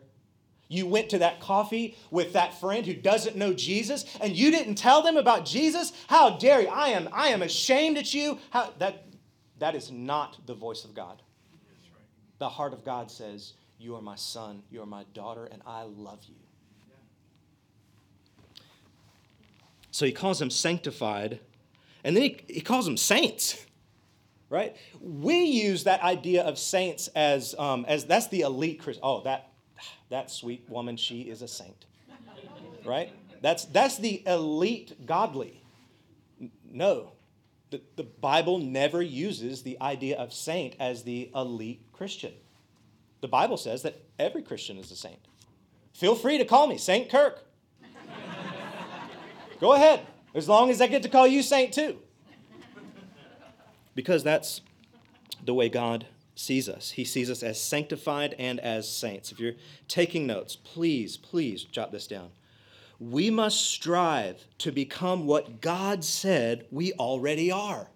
[0.68, 4.75] You went to that coffee with that friend who doesn't know Jesus, and you didn't
[4.75, 5.92] tell them about Jesus.
[6.09, 6.68] How dare you?
[6.68, 8.38] I am, I am ashamed at you.
[8.51, 9.07] How, that,
[9.59, 11.22] that is not the voice of God.
[12.38, 15.83] The heart of God says, You are my son, you are my daughter, and I
[15.83, 16.45] love you.
[19.96, 21.40] So he calls them sanctified,
[22.04, 23.64] and then he, he calls them saints,
[24.50, 24.76] right?
[25.00, 29.02] We use that idea of saints as, um, as that's the elite Christian.
[29.02, 29.52] Oh, that,
[30.11, 31.87] that sweet woman, she is a saint,
[32.85, 33.11] right?
[33.40, 35.62] That's, that's the elite godly.
[36.70, 37.12] No,
[37.70, 42.35] the, the Bible never uses the idea of saint as the elite Christian.
[43.22, 45.20] The Bible says that every Christian is a saint.
[45.94, 47.45] Feel free to call me Saint Kirk.
[49.61, 51.99] Go ahead, as long as I get to call you saint too.
[53.95, 54.61] Because that's
[55.45, 56.90] the way God sees us.
[56.90, 59.33] He sees us as sanctified and as saints.
[59.33, 59.55] If you're
[59.88, 62.31] taking notes, please, please jot this down.
[63.01, 67.88] We must strive to become what God said we already are.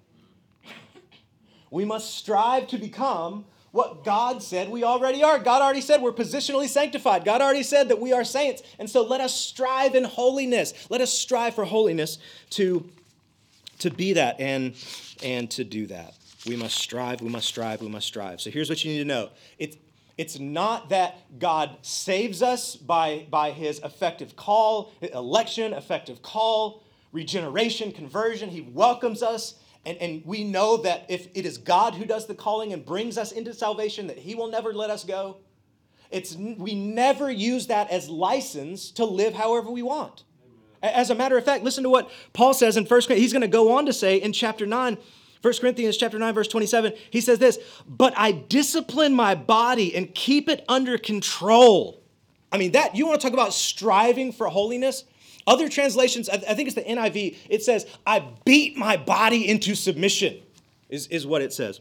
[1.70, 5.38] We must strive to become what God said we already are.
[5.38, 7.24] God already said we're positionally sanctified.
[7.24, 8.62] God already said that we are saints.
[8.78, 10.74] And so let us strive in holiness.
[10.90, 12.18] Let us strive for holiness
[12.50, 12.88] to,
[13.78, 14.74] to be that and,
[15.22, 16.14] and to do that.
[16.46, 18.40] We must strive, we must strive, we must strive.
[18.40, 19.30] So here's what you need to know.
[19.58, 19.76] It's,
[20.16, 27.92] it's not that God saves us by, by his effective call, election, effective call, regeneration,
[27.92, 28.48] conversion.
[28.48, 29.54] He welcomes us
[29.84, 33.16] and, and we know that if it is God who does the calling and brings
[33.16, 35.38] us into salvation, that He will never let us go.
[36.10, 40.24] It's, we never use that as license to live however we want.
[40.82, 43.20] As a matter of fact, listen to what Paul says in 1 Corinthians.
[43.20, 44.98] He's going to go on to say in chapter 9
[45.42, 50.14] 1 Corinthians chapter 9 verse 27, he says this, "But I discipline my body and
[50.14, 52.02] keep it under control."
[52.52, 55.04] I mean, that you want to talk about striving for holiness?
[55.46, 60.42] Other translations, I think it's the NIV, it says, "I beat my body into submission."
[60.88, 61.80] Is is what it says.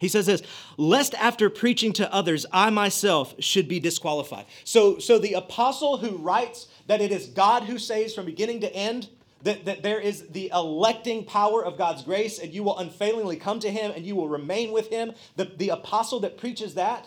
[0.00, 0.42] He says this,
[0.78, 4.46] lest after preaching to others, I myself should be disqualified.
[4.64, 8.74] So, so the apostle who writes that it is God who saves from beginning to
[8.74, 9.10] end,
[9.42, 13.60] that, that there is the electing power of God's grace, and you will unfailingly come
[13.60, 15.12] to him and you will remain with him.
[15.36, 17.06] The, the apostle that preaches that,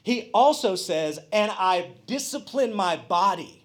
[0.00, 3.64] he also says, and I discipline my body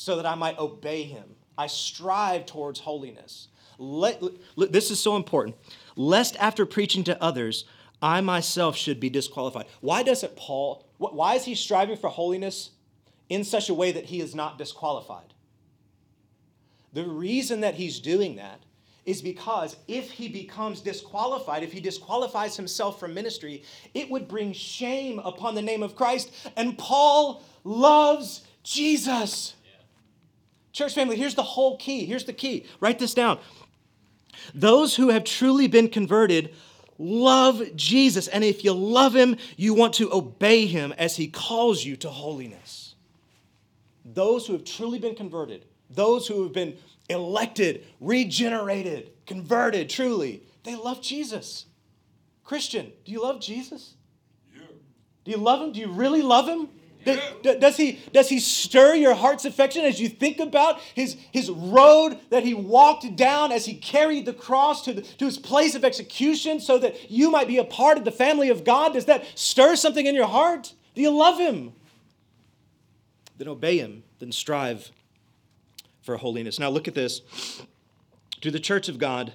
[0.00, 1.36] so that I might obey him.
[1.58, 3.48] I strive towards holiness.
[3.76, 4.22] Let,
[4.56, 5.56] this is so important.
[5.94, 7.66] Lest after preaching to others,
[8.00, 9.66] I myself should be disqualified.
[9.82, 12.70] Why doesn't Paul, why is he striving for holiness
[13.28, 15.34] in such a way that he is not disqualified?
[16.94, 18.60] The reason that he's doing that
[19.04, 24.54] is because if he becomes disqualified, if he disqualifies himself from ministry, it would bring
[24.54, 26.30] shame upon the name of Christ.
[26.56, 29.56] And Paul loves Jesus.
[30.72, 32.04] Church family, here's the whole key.
[32.04, 32.66] Here's the key.
[32.80, 33.38] Write this down.
[34.54, 36.54] Those who have truly been converted
[36.98, 38.28] love Jesus.
[38.28, 42.10] And if you love him, you want to obey him as he calls you to
[42.10, 42.94] holiness.
[44.04, 46.76] Those who have truly been converted, those who have been
[47.08, 51.66] elected, regenerated, converted truly, they love Jesus.
[52.44, 53.94] Christian, do you love Jesus?
[54.54, 54.62] Yeah.
[55.24, 55.72] Do you love him?
[55.72, 56.68] Do you really love him?
[57.04, 62.18] Does he, does he stir your heart's affection as you think about his, his road
[62.28, 65.84] that he walked down as he carried the cross to, the, to his place of
[65.84, 68.92] execution so that you might be a part of the family of God?
[68.92, 70.74] Does that stir something in your heart?
[70.94, 71.72] Do you love him?
[73.38, 74.90] Then obey him, then strive
[76.02, 76.58] for holiness.
[76.58, 77.22] Now look at this.
[78.42, 79.32] To the church of God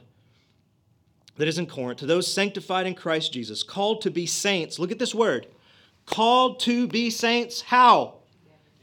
[1.38, 4.92] that is in Corinth, to those sanctified in Christ Jesus, called to be saints, look
[4.92, 5.48] at this word
[6.06, 7.62] called to be saints.
[7.62, 8.16] How?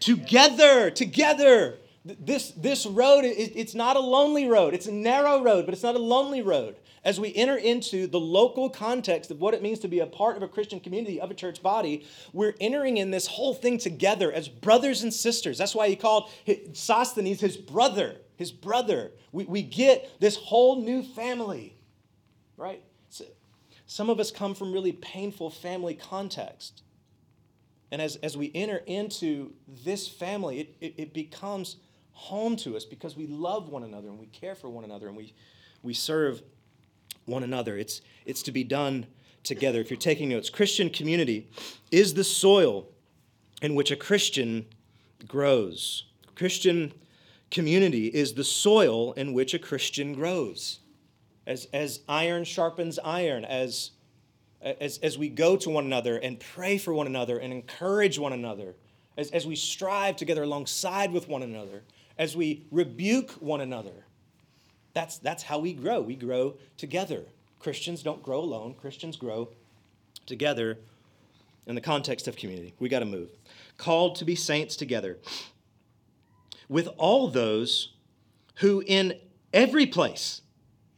[0.00, 1.78] Together, together.
[2.04, 4.74] This, this road, it's not a lonely road.
[4.74, 6.76] It's a narrow road, but it's not a lonely road.
[7.04, 10.36] As we enter into the local context of what it means to be a part
[10.36, 14.32] of a Christian community, of a church body, we're entering in this whole thing together
[14.32, 15.58] as brothers and sisters.
[15.58, 16.30] That's why he called
[16.72, 19.12] Sosthenes his brother, his brother.
[19.32, 21.76] We, we get this whole new family,
[22.56, 22.82] right?
[23.10, 23.24] So
[23.86, 26.82] some of us come from really painful family context.
[27.92, 29.52] And as, as we enter into
[29.84, 31.76] this family, it, it, it, becomes
[32.12, 35.16] home to us because we love one another and we care for one another and
[35.16, 35.34] we,
[35.82, 36.42] we serve
[37.26, 37.76] one another.
[37.76, 39.06] It's, it's to be done
[39.44, 39.78] together.
[39.78, 41.50] If you're taking notes, Christian community
[41.90, 42.88] is the soil
[43.60, 44.64] in which a Christian
[45.28, 46.06] grows.
[46.34, 46.94] Christian
[47.50, 50.80] community is the soil in which a Christian grows.
[51.46, 53.90] As, as iron sharpens iron, as
[54.62, 58.32] as, as we go to one another and pray for one another and encourage one
[58.32, 58.74] another,
[59.16, 61.82] as, as we strive together alongside with one another,
[62.18, 64.04] as we rebuke one another.
[64.94, 66.00] That's, that's how we grow.
[66.00, 67.24] We grow together.
[67.58, 69.48] Christians don't grow alone, Christians grow
[70.26, 70.78] together
[71.66, 72.74] in the context of community.
[72.78, 73.30] We got to move.
[73.78, 75.18] Called to be saints together
[76.68, 77.92] with all those
[78.56, 79.14] who in
[79.52, 80.42] every place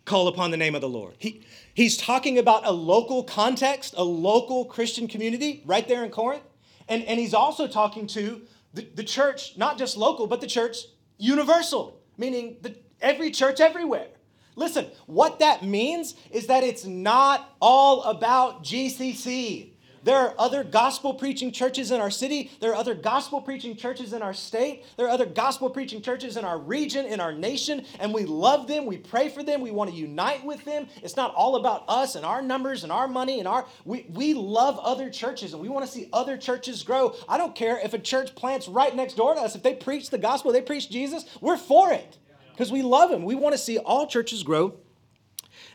[0.05, 1.15] call upon the name of the Lord.
[1.19, 1.43] He,
[1.75, 6.45] he's talking about a local context, a local Christian community right there in Corinth.
[6.89, 10.79] And, and he's also talking to the, the church, not just local, but the church
[11.19, 14.09] universal, meaning the, every church everywhere.
[14.57, 19.74] Listen, what that means is that it's not all about GCC.
[20.05, 22.51] There are other gospel preaching churches in our city.
[22.61, 24.85] There are other gospel preaching churches in our state.
[24.99, 28.69] There are other gospel preaching churches in our region, in our nation, and we love
[28.69, 28.85] them.
[28.85, 29.63] We pray for them.
[29.63, 30.89] We want to unite with them.
[31.03, 33.67] It's not all about us and our numbers and our money and our.
[33.87, 37.17] We, we love other churches and we want to see other churches grow.
[37.27, 39.55] I don't care if a church plants right next door to us.
[39.55, 42.19] If they preach the gospel, they preach Jesus, we're for it
[42.53, 43.25] because we love them.
[43.25, 44.75] We want to see all churches grow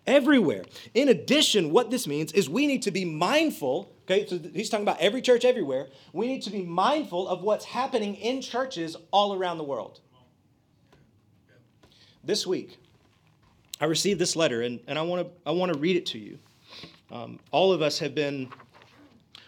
[0.05, 0.65] everywhere.
[0.93, 4.83] In addition, what this means is we need to be mindful Okay, so he's talking
[4.83, 5.87] about every church everywhere.
[6.13, 9.99] We need to be mindful of what's happening in churches all around the world.
[12.23, 12.79] This week,
[13.79, 16.17] I received this letter, and, and I want to I want to read it to
[16.17, 16.39] you.
[17.11, 18.49] Um, all of us have been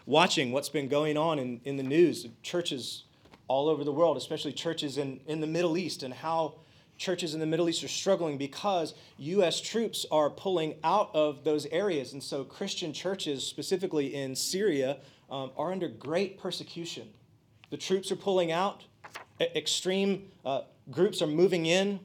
[0.06, 3.06] watching what's been going on in, in the news, churches
[3.48, 6.56] all over the world, especially churches in, in the Middle East, and how
[7.02, 9.60] churches in the Middle East are struggling because U.S.
[9.60, 12.14] troops are pulling out of those areas.
[12.14, 14.98] And so Christian churches, specifically in Syria,
[15.30, 17.10] um, are under great persecution.
[17.72, 18.84] The troops are pulling out,
[19.40, 22.00] extreme uh, groups are moving in,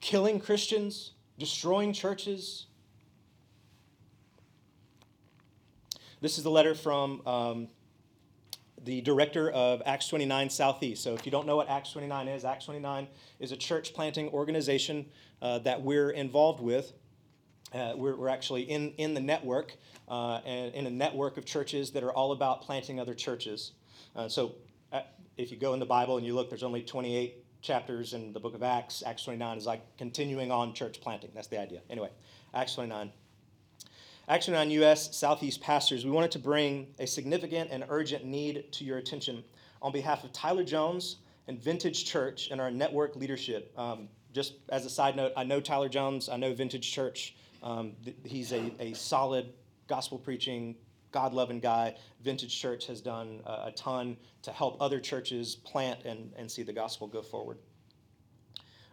[0.00, 2.66] killing Christians, destroying churches.
[6.22, 7.20] This is the letter from.
[7.26, 7.68] Um,
[8.84, 11.02] the director of Acts 29 Southeast.
[11.02, 13.08] So, if you don't know what Acts 29 is, Acts 29
[13.38, 15.06] is a church planting organization
[15.42, 16.92] uh, that we're involved with.
[17.72, 19.76] Uh, we're, we're, actually in, in the network,
[20.08, 23.72] uh, and in a network of churches that are all about planting other churches.
[24.16, 24.54] Uh, so,
[24.92, 25.02] uh,
[25.36, 28.40] if you go in the Bible and you look, there's only 28 chapters in the
[28.40, 29.02] book of Acts.
[29.06, 31.30] Acts 29 is like continuing on church planting.
[31.34, 31.80] That's the idea.
[31.90, 32.10] Anyway,
[32.54, 33.12] Acts 29.
[34.30, 35.16] Acts 29 U.S.
[35.16, 39.42] Southeast pastors, we wanted to bring a significant and urgent need to your attention
[39.82, 41.16] on behalf of Tyler Jones
[41.48, 43.72] and Vintage Church and our network leadership.
[43.76, 47.34] Um, just as a side note, I know Tyler Jones, I know Vintage Church.
[47.60, 49.52] Um, th- he's a, a solid
[49.88, 50.76] gospel preaching,
[51.10, 51.96] God loving guy.
[52.22, 56.62] Vintage Church has done a, a ton to help other churches plant and, and see
[56.62, 57.58] the gospel go forward.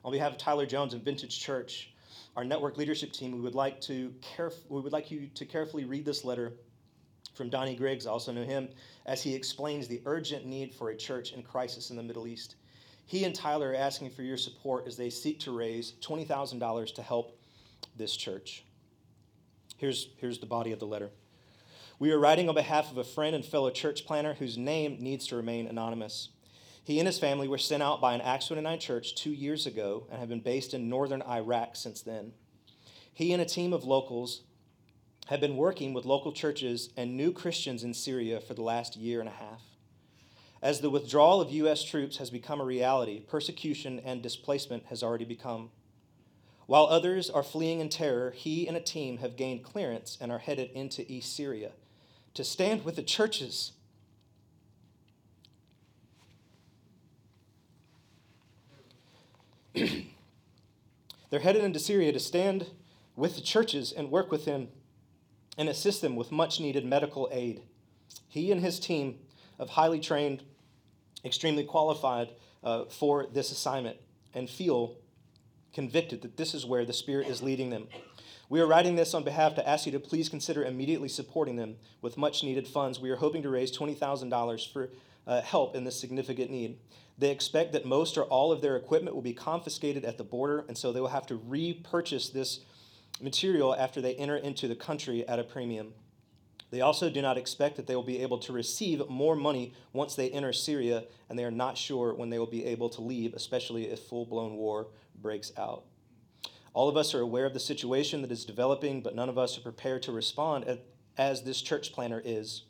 [0.03, 1.91] On behalf of Tyler Jones and Vintage Church,
[2.35, 5.85] our network leadership team, we would like to caref- we would like you to carefully
[5.85, 6.53] read this letter
[7.37, 8.67] from Donnie Griggs, I also know him,
[9.05, 12.55] as he explains the urgent need for a church in crisis in the Middle East.
[13.05, 17.01] He and Tyler are asking for your support as they seek to raise $20,000 to
[17.01, 17.39] help
[17.95, 18.65] this church.
[19.77, 21.11] Here's, here's the body of the letter.
[21.99, 25.27] We are writing on behalf of a friend and fellow church planter whose name needs
[25.27, 26.29] to remain anonymous.
[26.87, 30.07] He and his family were sent out by an Acts 29 church two years ago
[30.09, 32.31] and have been based in northern Iraq since then.
[33.13, 34.43] He and a team of locals
[35.25, 39.19] have been working with local churches and new Christians in Syria for the last year
[39.19, 39.63] and a half.
[40.61, 41.83] As the withdrawal of U.S.
[41.83, 45.71] troops has become a reality, persecution and displacement has already become.
[46.67, 50.39] While others are fleeing in terror, he and a team have gained clearance and are
[50.39, 51.71] headed into East Syria
[52.33, 53.73] to stand with the churches
[61.29, 62.67] They're headed into Syria to stand
[63.15, 64.69] with the churches and work with them
[65.57, 67.61] and assist them with much needed medical aid.
[68.27, 69.19] He and his team
[69.59, 70.43] of highly trained,
[71.25, 72.29] extremely qualified
[72.63, 73.97] uh, for this assignment
[74.33, 74.95] and feel
[75.73, 77.87] convicted that this is where the Spirit is leading them.
[78.49, 81.75] We are writing this on behalf to ask you to please consider immediately supporting them
[82.01, 82.99] with much needed funds.
[82.99, 84.89] We are hoping to raise $20,000 for
[85.25, 86.77] uh, help in this significant need.
[87.17, 90.65] They expect that most or all of their equipment will be confiscated at the border,
[90.67, 92.59] and so they will have to repurchase this
[93.19, 95.93] material after they enter into the country at a premium.
[96.69, 100.15] They also do not expect that they will be able to receive more money once
[100.15, 103.33] they enter Syria, and they are not sure when they will be able to leave,
[103.33, 104.87] especially if full blown war
[105.19, 105.85] breaks out.
[106.73, 109.57] All of us are aware of the situation that is developing, but none of us
[109.57, 110.77] are prepared to respond
[111.17, 112.63] as this church planter is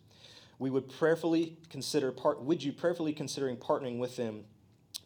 [0.59, 4.43] we would prayerfully consider part would you prayerfully considering partnering with them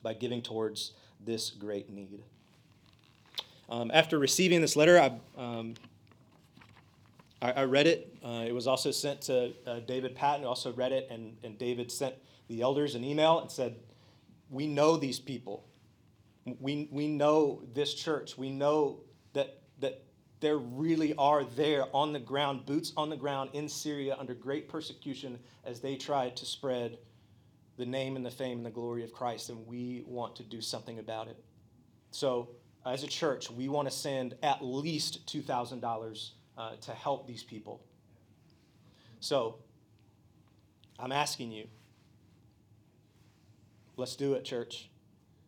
[0.02, 0.93] by giving towards
[1.24, 2.24] this great need?
[3.70, 5.76] Um, after receiving this letter i, um,
[7.41, 8.16] I, I, read it.
[8.24, 10.43] Uh, it was also sent to uh, david patton.
[10.43, 12.16] Who also read it and, and david sent
[12.47, 13.76] the elders an email and said
[14.49, 15.66] we know these people.
[16.60, 18.38] We, we know this church.
[18.38, 18.99] We know
[19.34, 20.04] that that
[20.41, 24.67] there really are there on the ground, boots on the ground in Syria under great
[24.67, 26.97] persecution as they try to spread
[27.77, 30.59] the name and the fame and the glory of Christ, and we want to do
[30.59, 31.37] something about it.
[32.09, 32.49] So,
[32.85, 37.79] as a church, we want to send at least $2,000 uh, to help these people.
[39.19, 39.59] So,
[40.99, 41.67] I'm asking you,
[43.95, 44.89] let's do it, church.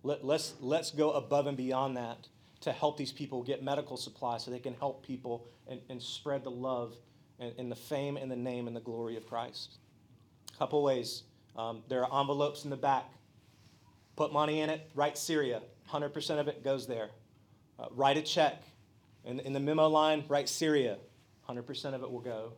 [0.04, 2.28] Let, let's, let's go above and beyond that
[2.64, 6.44] to help these people get medical supplies so they can help people and, and spread
[6.44, 6.96] the love
[7.40, 9.78] and, and, the fame and the name and the glory of Christ.
[10.54, 11.24] A couple ways.
[11.58, 13.06] Um, there are envelopes in the back.
[14.16, 15.62] Put money in it, write Syria.
[15.92, 17.10] 100% of it goes there.
[17.78, 18.64] Uh, write a check.
[19.26, 20.98] In, in the memo line, write Syria.
[21.50, 22.54] 100% of it will go.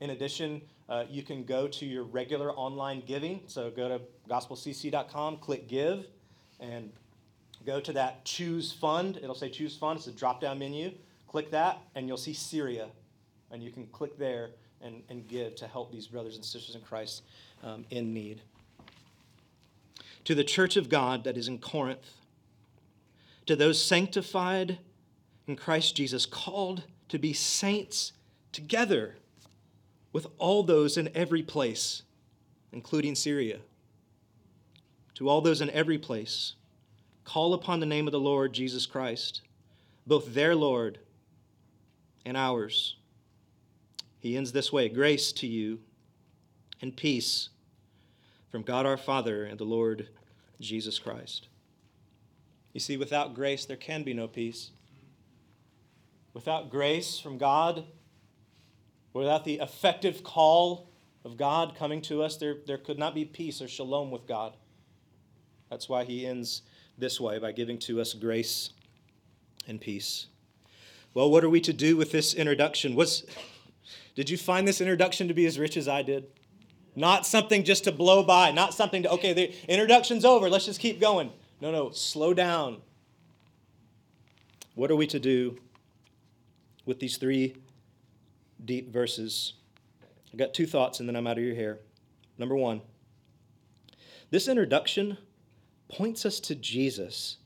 [0.00, 3.42] In addition, uh, you can go to your regular online giving.
[3.46, 6.06] So go to gospelcc.com, click give,
[6.58, 6.90] and
[7.64, 9.18] go to that choose fund.
[9.22, 9.98] It'll say choose fund.
[9.98, 10.92] It's a drop down menu.
[11.28, 12.88] Click that, and you'll see Syria.
[13.50, 14.50] And you can click there
[14.80, 17.22] and, and give to help these brothers and sisters in Christ
[17.62, 18.42] um, in need.
[20.24, 22.16] To the church of God that is in Corinth,
[23.46, 24.78] to those sanctified
[25.46, 28.12] in Christ Jesus, called to be saints
[28.52, 29.16] together
[30.12, 32.02] with all those in every place,
[32.72, 33.58] including Syria.
[35.14, 36.54] To all those in every place
[37.24, 39.42] call upon the name of the Lord Jesus Christ,
[40.06, 40.98] both their Lord
[42.24, 42.96] and ours.
[44.20, 45.80] He ends this way Grace to you
[46.82, 47.50] and peace
[48.50, 50.08] from God our Father and the Lord
[50.60, 51.48] Jesus Christ.
[52.72, 54.70] You see, without grace, there can be no peace.
[56.34, 57.84] Without grace from God,
[59.12, 60.88] Without the effective call
[61.24, 64.56] of God coming to us, there, there could not be peace or shalom with God.
[65.68, 66.62] That's why he ends
[67.00, 68.70] this way by giving to us grace
[69.66, 70.26] and peace.
[71.14, 72.94] Well, what are we to do with this introduction?
[72.94, 73.26] Was,
[74.14, 76.26] did you find this introduction to be as rich as I did?
[76.94, 80.80] Not something just to blow by, not something to, okay, the introduction's over, let's just
[80.80, 81.32] keep going.
[81.60, 82.78] No, no, slow down.
[84.74, 85.58] What are we to do
[86.86, 87.56] with these three
[88.64, 89.54] deep verses?
[90.32, 91.78] I got two thoughts and then I'm out of your hair.
[92.38, 92.82] Number one,
[94.30, 95.18] this introduction
[95.90, 97.36] points us to Jesus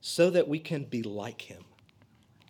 [0.00, 1.64] so that we can be like him.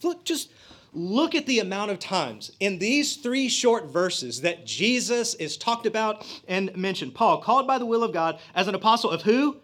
[0.02, 0.50] Look, just
[0.92, 5.86] look at the amount of times in these three short verses that Jesus is talked
[5.86, 7.14] about and mentioned.
[7.14, 9.56] Paul, called by the will of God as an apostle of who?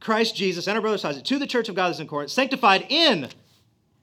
[0.00, 2.86] Christ Jesus and our brother Isaac to the church of God that's in Corinth, sanctified
[2.88, 3.28] in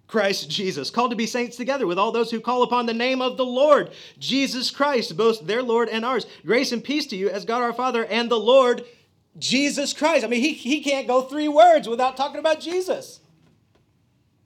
[0.08, 3.22] Christ Jesus, called to be saints together with all those who call upon the name
[3.22, 6.26] of the Lord Jesus Christ, both their Lord and ours.
[6.46, 8.86] Grace and peace to you as God our Father and the Lord
[9.40, 10.24] Jesus Christ.
[10.24, 13.20] I mean, he, he can't go three words without talking about Jesus.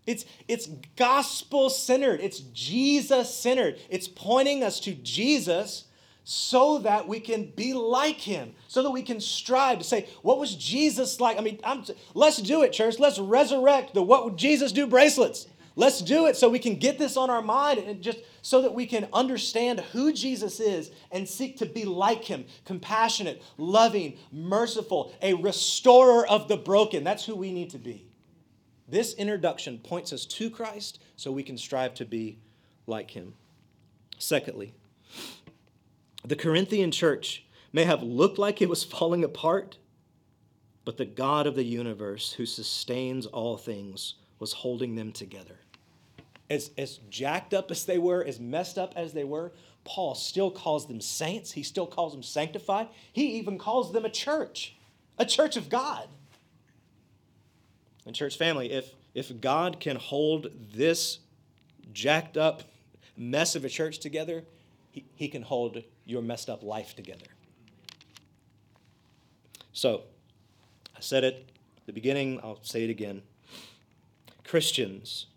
[0.08, 3.80] It's, it's gospel centered, it's Jesus centered.
[3.90, 5.86] It's pointing us to Jesus
[6.24, 10.40] so that we can be like him, so that we can strive to say, what
[10.40, 11.38] was Jesus like?
[11.38, 11.84] I mean, I'm,
[12.14, 13.00] let's do it, church.
[13.00, 15.48] Let's resurrect the what would Jesus do bracelets.
[15.76, 18.74] Let's do it so we can get this on our mind and just so that
[18.74, 25.14] we can understand who Jesus is and seek to be like him compassionate, loving, merciful,
[25.22, 27.04] a restorer of the broken.
[27.04, 28.06] That's who we need to be.
[28.88, 32.40] This introduction points us to Christ so we can strive to be
[32.86, 33.34] like him.
[34.18, 34.74] Secondly,
[36.26, 39.78] the Corinthian church may have looked like it was falling apart,
[40.84, 45.61] but the God of the universe, who sustains all things, was holding them together.
[46.52, 49.54] As, as jacked up as they were, as messed up as they were,
[49.86, 51.54] Paul still calls them saints.
[51.54, 52.90] He still calls them sanctified.
[53.14, 54.76] He even calls them a church,
[55.18, 56.10] a church of God.
[58.06, 61.20] And, church family, if, if God can hold this
[61.94, 62.64] jacked up
[63.16, 64.44] mess of a church together,
[64.92, 67.28] he, he can hold your messed up life together.
[69.72, 70.02] So,
[70.98, 73.22] I said it at the beginning, I'll say it again.
[74.44, 75.28] Christians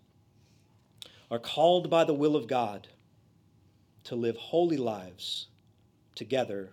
[1.35, 2.87] are called by the will of God
[4.05, 5.47] to live holy lives
[6.15, 6.69] together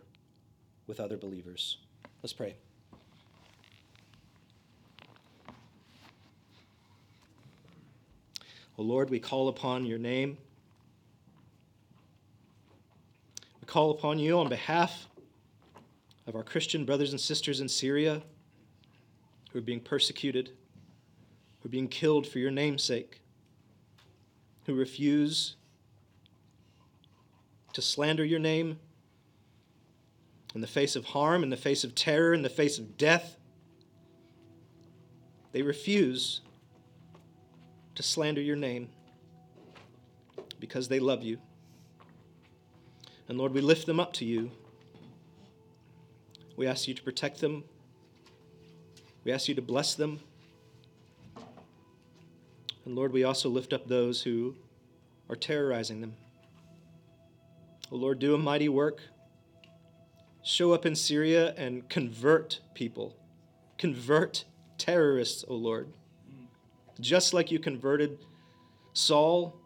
[0.87, 1.79] with other believers.
[2.23, 2.55] Let's pray.
[8.79, 10.39] Oh Lord, we call upon your name.
[13.61, 15.09] We call upon you on behalf
[16.29, 18.23] of our Christian brothers and sisters in Syria
[19.51, 20.51] who are being persecuted,
[21.61, 23.22] who are being killed for your name's sake,
[24.67, 25.57] who refuse
[27.73, 28.79] to slander your name
[30.55, 33.37] in the face of harm, in the face of terror, in the face of death.
[35.53, 36.41] They refuse
[37.95, 38.89] to slander your name
[40.61, 41.39] because they love you.
[43.29, 44.51] And Lord, we lift them up to you.
[46.57, 47.65] We ask you to protect them.
[49.25, 50.21] We ask you to bless them.
[52.85, 54.57] And Lord, we also lift up those who
[55.29, 56.15] are terrorizing them.
[57.91, 59.01] Oh Lord, do a mighty work.
[60.43, 63.17] Show up in Syria and convert people.
[63.79, 64.45] Convert
[64.79, 65.89] terrorists, O oh Lord
[67.03, 68.19] just like you converted
[68.95, 69.57] Saul,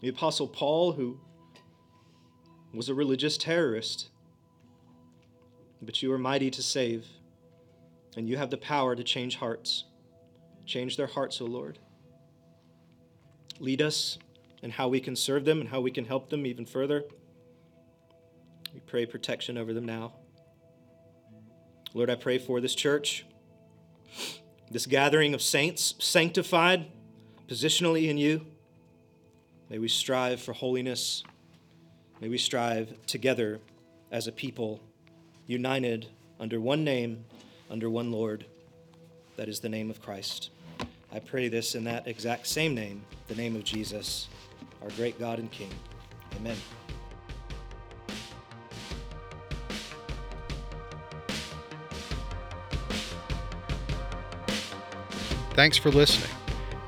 [0.00, 1.18] the Apostle Paul, who
[2.74, 4.08] was a religious terrorist.
[5.80, 7.06] But you are mighty to save,
[8.16, 9.84] and you have the power to change hearts.
[10.66, 11.78] Change their hearts, O Lord.
[13.62, 14.18] Lead us
[14.62, 17.04] and how we can serve them and how we can help them even further.
[18.74, 20.12] We pray protection over them now.
[21.94, 23.24] Lord, I pray for this church
[24.72, 26.86] this gathering of saints, sanctified
[27.46, 28.46] positionally in you.
[29.68, 31.22] May we strive for holiness.
[32.22, 33.60] May we strive together
[34.10, 34.80] as a people,
[35.46, 36.06] united
[36.40, 37.24] under one name,
[37.70, 38.46] under one Lord.
[39.36, 40.51] That is the name of Christ.
[41.12, 44.28] I pray this in that exact same name, the name of Jesus,
[44.82, 45.70] our great God and King.
[46.36, 46.56] Amen.
[55.54, 56.30] Thanks for listening.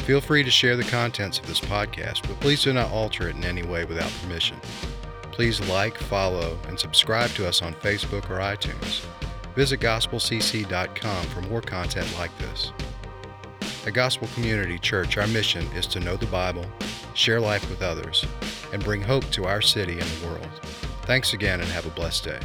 [0.05, 3.37] Feel free to share the contents of this podcast, but please do not alter it
[3.37, 4.57] in any way without permission.
[5.33, 9.05] Please like, follow, and subscribe to us on Facebook or iTunes.
[9.55, 12.73] Visit gospelcc.com for more content like this.
[13.87, 16.65] At Gospel Community Church, our mission is to know the Bible,
[17.13, 18.25] share life with others,
[18.73, 20.49] and bring hope to our city and the world.
[21.03, 22.41] Thanks again and have a blessed day.